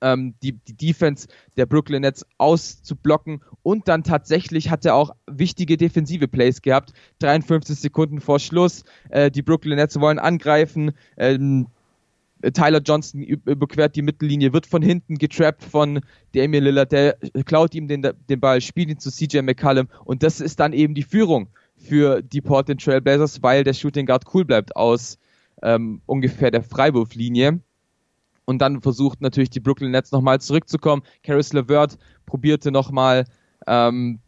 ähm, 0.00 0.34
die, 0.42 0.52
die 0.52 0.76
Defense 0.76 1.28
der 1.56 1.66
Brooklyn 1.66 2.02
Nets 2.02 2.24
auszublocken. 2.38 3.42
Und 3.62 3.88
dann 3.88 4.02
tatsächlich 4.02 4.70
hat 4.70 4.84
er 4.84 4.94
auch 4.94 5.14
wichtige 5.26 5.76
defensive 5.76 6.28
Plays 6.28 6.62
gehabt. 6.62 6.92
53 7.20 7.78
Sekunden 7.78 8.20
vor 8.20 8.38
Schluss, 8.38 8.84
äh, 9.10 9.30
die 9.30 9.42
Brooklyn 9.42 9.76
Nets 9.76 10.00
wollen 10.00 10.18
angreifen, 10.18 10.92
ähm, 11.16 11.66
Tyler 12.54 12.80
Johnson 12.80 13.22
überquert 13.22 13.96
die 13.96 14.02
Mittellinie, 14.02 14.52
wird 14.52 14.66
von 14.66 14.82
hinten 14.82 15.16
getrappt 15.16 15.62
von 15.62 16.00
Damian 16.34 16.64
Lillard, 16.64 16.92
der 16.92 17.18
klaut 17.44 17.74
ihm 17.74 17.86
den, 17.86 18.06
den 18.28 18.40
Ball, 18.40 18.60
spielt 18.60 18.88
ihn 18.88 18.98
zu 18.98 19.10
CJ 19.10 19.42
McCallum 19.42 19.88
und 20.04 20.22
das 20.22 20.40
ist 20.40 20.58
dann 20.58 20.72
eben 20.72 20.94
die 20.94 21.02
Führung 21.02 21.48
für 21.76 22.22
die 22.22 22.40
Portland 22.40 22.82
Trail 22.82 23.00
Blazers, 23.00 23.42
weil 23.42 23.64
der 23.64 23.74
Shooting 23.74 24.06
Guard 24.06 24.24
cool 24.34 24.44
bleibt 24.44 24.76
aus 24.76 25.18
ähm, 25.62 26.00
ungefähr 26.06 26.50
der 26.50 26.62
Freiwurflinie. 26.62 27.60
Und 28.50 28.58
dann 28.58 28.80
versucht 28.82 29.20
natürlich 29.20 29.50
die 29.50 29.60
Brooklyn 29.60 29.92
Nets 29.92 30.10
nochmal 30.10 30.40
zurückzukommen. 30.40 31.04
Caris 31.22 31.52
LeVert 31.52 31.96
probierte 32.26 32.72
nochmal 32.72 33.26
ähm, 33.68 34.18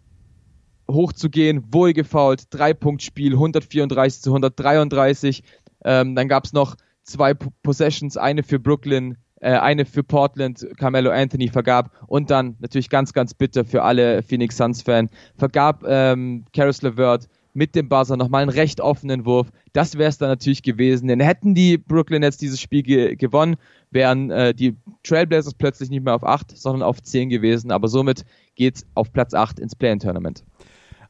hochzugehen, 0.88 1.64
wohl 1.72 1.92
gefault, 1.92 2.44
Drei-Punkt-Spiel, 2.50 3.32
134 3.32 4.22
zu 4.22 4.30
133. 4.30 5.42
Ähm, 5.84 6.14
dann 6.14 6.28
gab 6.28 6.44
es 6.44 6.52
noch 6.52 6.76
zwei 7.02 7.34
Possessions, 7.34 8.16
eine 8.16 8.44
für 8.44 8.60
Brooklyn, 8.60 9.16
äh, 9.40 9.54
eine 9.54 9.84
für 9.84 10.04
Portland, 10.04 10.64
Carmelo 10.76 11.10
Anthony 11.10 11.48
vergab 11.48 11.90
und 12.06 12.30
dann 12.30 12.54
natürlich 12.60 12.90
ganz, 12.90 13.12
ganz 13.12 13.34
bitter 13.34 13.64
für 13.64 13.82
alle 13.82 14.22
Phoenix 14.22 14.56
Suns-Fans, 14.56 15.10
vergab 15.36 15.82
ähm, 15.84 16.44
Caris 16.52 16.80
LeVert 16.82 17.28
mit 17.54 17.74
dem 17.74 17.88
Buzzer 17.88 18.16
nochmal 18.16 18.42
einen 18.42 18.50
recht 18.50 18.80
offenen 18.80 19.26
Wurf. 19.26 19.48
Das 19.72 19.98
wäre 19.98 20.08
es 20.08 20.18
dann 20.18 20.28
natürlich 20.28 20.62
gewesen. 20.62 21.08
Denn 21.08 21.20
hätten 21.20 21.54
die 21.54 21.78
Brooklyn 21.78 22.20
Nets 22.20 22.38
dieses 22.38 22.60
Spiel 22.60 22.82
ge 22.82 23.16
gewonnen, 23.16 23.56
wären 23.92 24.30
äh, 24.30 24.54
die 24.54 24.76
Trailblazers 25.02 25.54
plötzlich 25.54 25.90
nicht 25.90 26.04
mehr 26.04 26.14
auf 26.14 26.24
8, 26.24 26.56
sondern 26.56 26.82
auf 26.82 27.02
10 27.02 27.28
gewesen. 27.28 27.70
Aber 27.70 27.88
somit 27.88 28.24
geht's 28.54 28.86
auf 28.94 29.12
Platz 29.12 29.34
8 29.34 29.58
ins 29.60 29.76
Play-In-Tournament. 29.76 30.44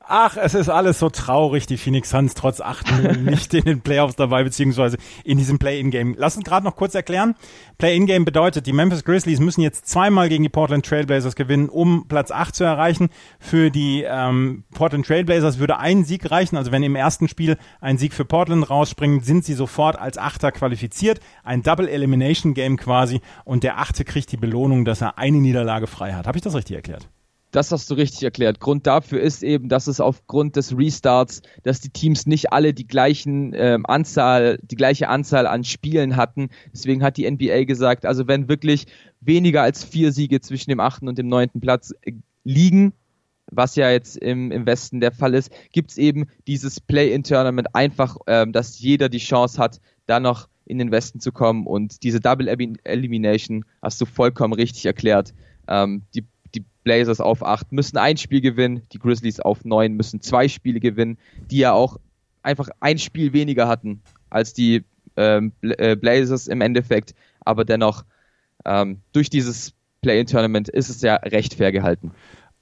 Ach, 0.07 0.37
es 0.37 0.55
ist 0.55 0.69
alles 0.69 0.99
so 0.99 1.11
traurig, 1.11 1.67
die 1.67 1.77
Phoenix 1.77 2.11
Suns 2.11 2.35
trotz 2.35 2.61
acht 2.61 2.87
nicht 3.21 3.55
in 3.55 3.65
den 3.65 3.81
Playoffs 3.81 4.17
dabei, 4.17 4.43
beziehungsweise 4.43 4.97
in 5.25 5.38
diesem 5.38 5.59
Play-In-Game. 5.59 6.15
Lass 6.19 6.37
uns 6.37 6.45
gerade 6.45 6.65
noch 6.65 6.77
kurz 6.77 6.95
erklären. 6.95 7.35
Play-In-Game 7.79 8.25
bedeutet, 8.25 8.67
die 8.67 8.73
Memphis 8.73 9.05
Grizzlies 9.05 9.41
müssen 9.41 9.61
jetzt 9.61 9.88
zweimal 9.88 10.29
gegen 10.29 10.43
die 10.43 10.49
Portland 10.49 10.85
Trailblazers 10.85 11.37
gewinnen, 11.37 11.69
um 11.69 12.09
Platz 12.09 12.31
acht 12.31 12.55
zu 12.55 12.65
erreichen. 12.65 13.11
Für 13.38 13.71
die 13.71 14.05
ähm, 14.07 14.65
Portland 14.75 15.07
Trailblazers 15.07 15.59
würde 15.59 15.79
ein 15.79 16.05
Sieg 16.05 16.31
reichen. 16.31 16.57
Also 16.57 16.73
wenn 16.73 16.83
im 16.83 16.97
ersten 16.97 17.29
Spiel 17.29 17.57
ein 17.81 17.99
Sieg 17.99 18.12
für 18.12 18.25
Portland 18.25 18.69
rausspringt, 18.69 19.25
sind 19.25 19.45
sie 19.45 19.55
sofort 19.55 19.99
als 19.99 20.19
Achter 20.19 20.53
qualifiziert. 20.53 21.21
Ein 21.45 21.62
Double 21.62 21.88
Elimination 21.88 22.55
Game 22.55 22.77
quasi. 22.77 23.21
Und 23.45 23.62
der 23.62 23.79
Achte 23.79 24.05
kriegt 24.05 24.33
die 24.33 24.37
Belohnung, 24.37 24.85
dass 24.85 25.01
er 25.01 25.19
eine 25.19 25.38
Niederlage 25.38 25.87
frei 25.87 26.12
hat. 26.12 26.27
Habe 26.27 26.38
ich 26.38 26.43
das 26.43 26.55
richtig 26.55 26.77
erklärt? 26.77 27.09
Das 27.53 27.71
hast 27.71 27.91
du 27.91 27.95
richtig 27.95 28.23
erklärt. 28.23 28.61
Grund 28.61 28.87
dafür 28.87 29.21
ist 29.21 29.43
eben, 29.43 29.69
dass 29.69 29.87
es 29.87 30.01
aufgrund 30.01 30.57
des 30.57 30.77
Restarts, 30.77 31.43
dass 31.62 31.81
die 31.81 31.91
Teams 31.91 32.27
nicht 32.27 32.51
alle 32.51 32.73
die 32.73 32.87
gleichen 32.87 33.53
ähm, 33.55 33.85
Anzahl, 33.85 34.59
die 34.62 34.75
gleiche 34.75 35.11
Anzahl 35.11 35.47
an 35.47 35.62
Spielen 35.62 36.17
hatten. 36.17 36.49
Deswegen 36.73 37.03
hat 37.03 37.19
die 37.19 37.31
NBA 37.31 37.65
gesagt, 37.65 38.07
also 38.07 38.27
wenn 38.27 38.49
wirklich 38.49 38.87
weniger 39.21 39.61
als 39.61 39.85
vier 39.85 40.12
Siege 40.12 40.41
zwischen 40.41 40.71
dem 40.71 40.81
achten 40.81 41.09
und 41.09 41.19
dem 41.19 41.29
neunten 41.29 41.61
Platz 41.61 41.93
äh, 42.01 42.12
liegen, 42.43 42.95
was 43.51 43.77
ja 43.77 43.91
jetzt 43.91 44.17
im, 44.17 44.51
im 44.51 44.65
Westen 44.65 45.01
der 45.01 45.12
Fall 45.12 45.35
ist, 45.35 45.53
gibt's 45.73 45.99
eben 45.99 46.29
dieses 46.47 46.81
Play-in-Tournament 46.81 47.75
einfach, 47.75 48.17
ähm, 48.29 48.53
dass 48.53 48.79
jeder 48.79 49.11
die 49.11 49.19
Chance 49.19 49.61
hat, 49.61 49.79
da 50.07 50.21
noch 50.21 50.49
in 50.65 50.79
den 50.79 50.91
Westen 50.91 51.21
zu 51.21 51.33
kommen 51.33 51.67
und 51.67 52.03
diese 52.03 52.21
Double 52.21 52.49
Elimination 52.49 53.67
hast 53.83 54.01
du 54.01 54.07
vollkommen 54.07 54.55
richtig 54.55 54.87
erklärt. 54.87 55.35
Ähm, 55.69 56.03
die 56.15 56.23
die 56.23 56.32
Blazers 56.85 57.21
auf 57.21 57.45
8 57.45 57.73
müssen 57.73 57.97
ein 57.97 58.16
Spiel 58.16 58.40
gewinnen, 58.40 58.83
die 58.92 58.99
Grizzlies 58.99 59.40
auf 59.40 59.64
9 59.64 59.92
müssen 59.92 60.21
zwei 60.21 60.49
Spiele 60.49 60.81
gewinnen, 60.81 61.18
die 61.51 61.59
ja 61.59 61.73
auch 61.73 61.99
einfach 62.42 62.68
ein 62.81 62.99
Spiel 62.99 63.33
weniger 63.33 63.68
hatten 63.68 64.03
als 64.31 64.53
die 64.53 64.85
ähm, 65.16 65.53
äh, 65.61 65.97
Blazers 65.97 66.49
im 66.49 66.61
Endeffekt, 66.61 67.14
aber 67.40 67.64
dennoch 67.64 68.05
ähm, 68.64 69.01
durch 69.12 69.31
dieses 69.31 69.75
Play-in-Tournament 70.01 70.68
ist 70.68 70.88
es 70.88 71.03
ja 71.03 71.16
recht 71.16 71.55
fair 71.55 71.73
gehalten. 71.73 72.12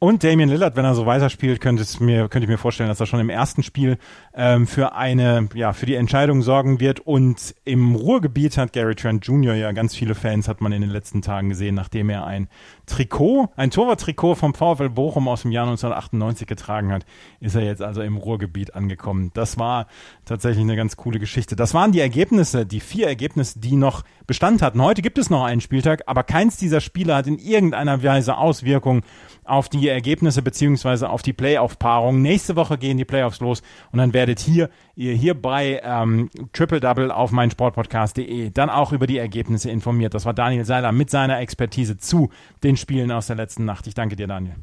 Und 0.03 0.25
Damian 0.25 0.49
Lillard, 0.49 0.77
wenn 0.77 0.87
er 0.87 0.95
so 0.95 1.05
weiterspielt, 1.05 1.61
könnte, 1.61 1.83
es 1.83 2.01
mir, 2.01 2.29
könnte 2.31 2.47
ich 2.47 2.49
mir 2.49 2.57
vorstellen, 2.57 2.89
dass 2.89 3.01
er 3.01 3.07
schon 3.07 3.21
im 3.21 3.29
ersten 3.29 3.63
Spiel 3.63 3.99
ähm, 4.33 4.67
für 4.67 4.95
eine, 4.95 5.51
ja, 5.53 5.75
für 5.75 5.85
die 5.85 5.95
Entscheidung 5.95 6.41
sorgen 6.41 6.81
wird. 6.81 7.01
Und 7.01 7.55
im 7.67 7.95
Ruhrgebiet 7.95 8.57
hat 8.57 8.73
Gary 8.73 8.95
Trent 8.95 9.27
Jr. 9.27 9.55
ja 9.55 9.73
ganz 9.73 9.95
viele 9.95 10.15
Fans, 10.15 10.49
hat 10.49 10.63
man 10.63 10.73
in 10.73 10.81
den 10.81 10.89
letzten 10.89 11.21
Tagen 11.21 11.51
gesehen, 11.51 11.75
nachdem 11.75 12.09
er 12.09 12.25
ein 12.25 12.49
Trikot, 12.91 13.49
ein 13.57 13.71
Torwarttrikot 13.71 14.35
vom 14.35 14.55
VfL 14.55 14.91
Bochum 14.91 15.29
aus 15.29 15.43
dem 15.43 15.53
Jahr 15.53 15.67
1998 15.67 16.47
getragen 16.47 16.93
hat, 16.93 17.07
ist 17.39 17.55
er 17.55 17.63
jetzt 17.63 17.83
also 17.83 18.03
im 18.03 18.17
Ruhrgebiet 18.17 18.75
angekommen. 18.75 19.31
Das 19.33 19.59
war 19.59 19.87
tatsächlich 20.25 20.65
eine 20.65 20.77
ganz 20.77 20.97
coole 20.97 21.19
Geschichte. 21.19 21.57
Das 21.57 21.73
waren 21.73 21.93
die 21.93 22.01
Ergebnisse, 22.01 22.67
die 22.67 22.81
vier 22.81 23.07
Ergebnisse, 23.07 23.61
die 23.61 23.77
noch 23.77 24.03
Bestand 24.27 24.63
hatten. 24.63 24.83
Heute 24.83 25.03
gibt 25.03 25.19
es 25.19 25.31
noch 25.31 25.45
einen 25.45 25.61
Spieltag, 25.61 26.03
aber 26.07 26.23
keins 26.23 26.57
dieser 26.57 26.81
Spiele 26.81 27.15
hat 27.15 27.27
in 27.27 27.39
irgendeiner 27.39 28.03
Weise 28.03 28.37
Auswirkungen 28.37 29.03
auf 29.45 29.69
die 29.69 29.89
Ergebnisse 29.89 30.43
beziehungsweise 30.43 31.11
auf 31.11 31.23
die 31.23 31.33
Playoff-Paarung. 31.33 32.23
Nächste 32.23 32.57
Woche 32.57 32.79
gehen 32.79 32.97
die 32.97 33.05
Playoffs 33.05 33.41
los 33.41 33.63
und 33.91 33.99
dann 33.99 34.13
werdet 34.13 34.39
hier, 34.39 34.71
ihr 34.95 35.15
hier 35.15 35.35
bei 35.35 35.81
ähm, 35.83 36.31
Triple 36.53 36.81
Double 36.81 37.11
auf 37.11 37.33
meinsportpodcast.de 37.33 38.51
dann 38.51 38.71
auch 38.71 38.93
über 38.93 39.07
die 39.07 39.19
Ergebnisse 39.19 39.71
informiert. 39.71 40.15
Das 40.15 40.25
war 40.27 40.35
Daniel 40.35 40.65
Seiler 40.65 40.93
mit 40.93 41.11
seiner 41.11 41.41
Expertise 41.41 41.99
zu 41.99 42.31
den 42.63 42.77
Spielen 42.81 43.13
aus 43.13 43.27
der 43.27 43.37
letzten 43.37 43.65
Nacht. 43.65 43.87
Ich 43.87 43.95
danke 43.95 44.17
dir, 44.17 44.27
Daniel. 44.27 44.57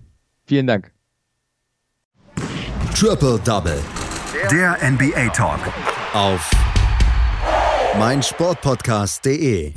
Vielen 0.46 0.68
Dank. 0.68 0.92
Triple 2.96 3.40
Double. 3.40 3.80
Der 4.52 4.78
NBA 4.82 5.30
Talk. 5.30 5.60
Auf 6.14 6.50
meinsportpodcast.de. 7.98 9.74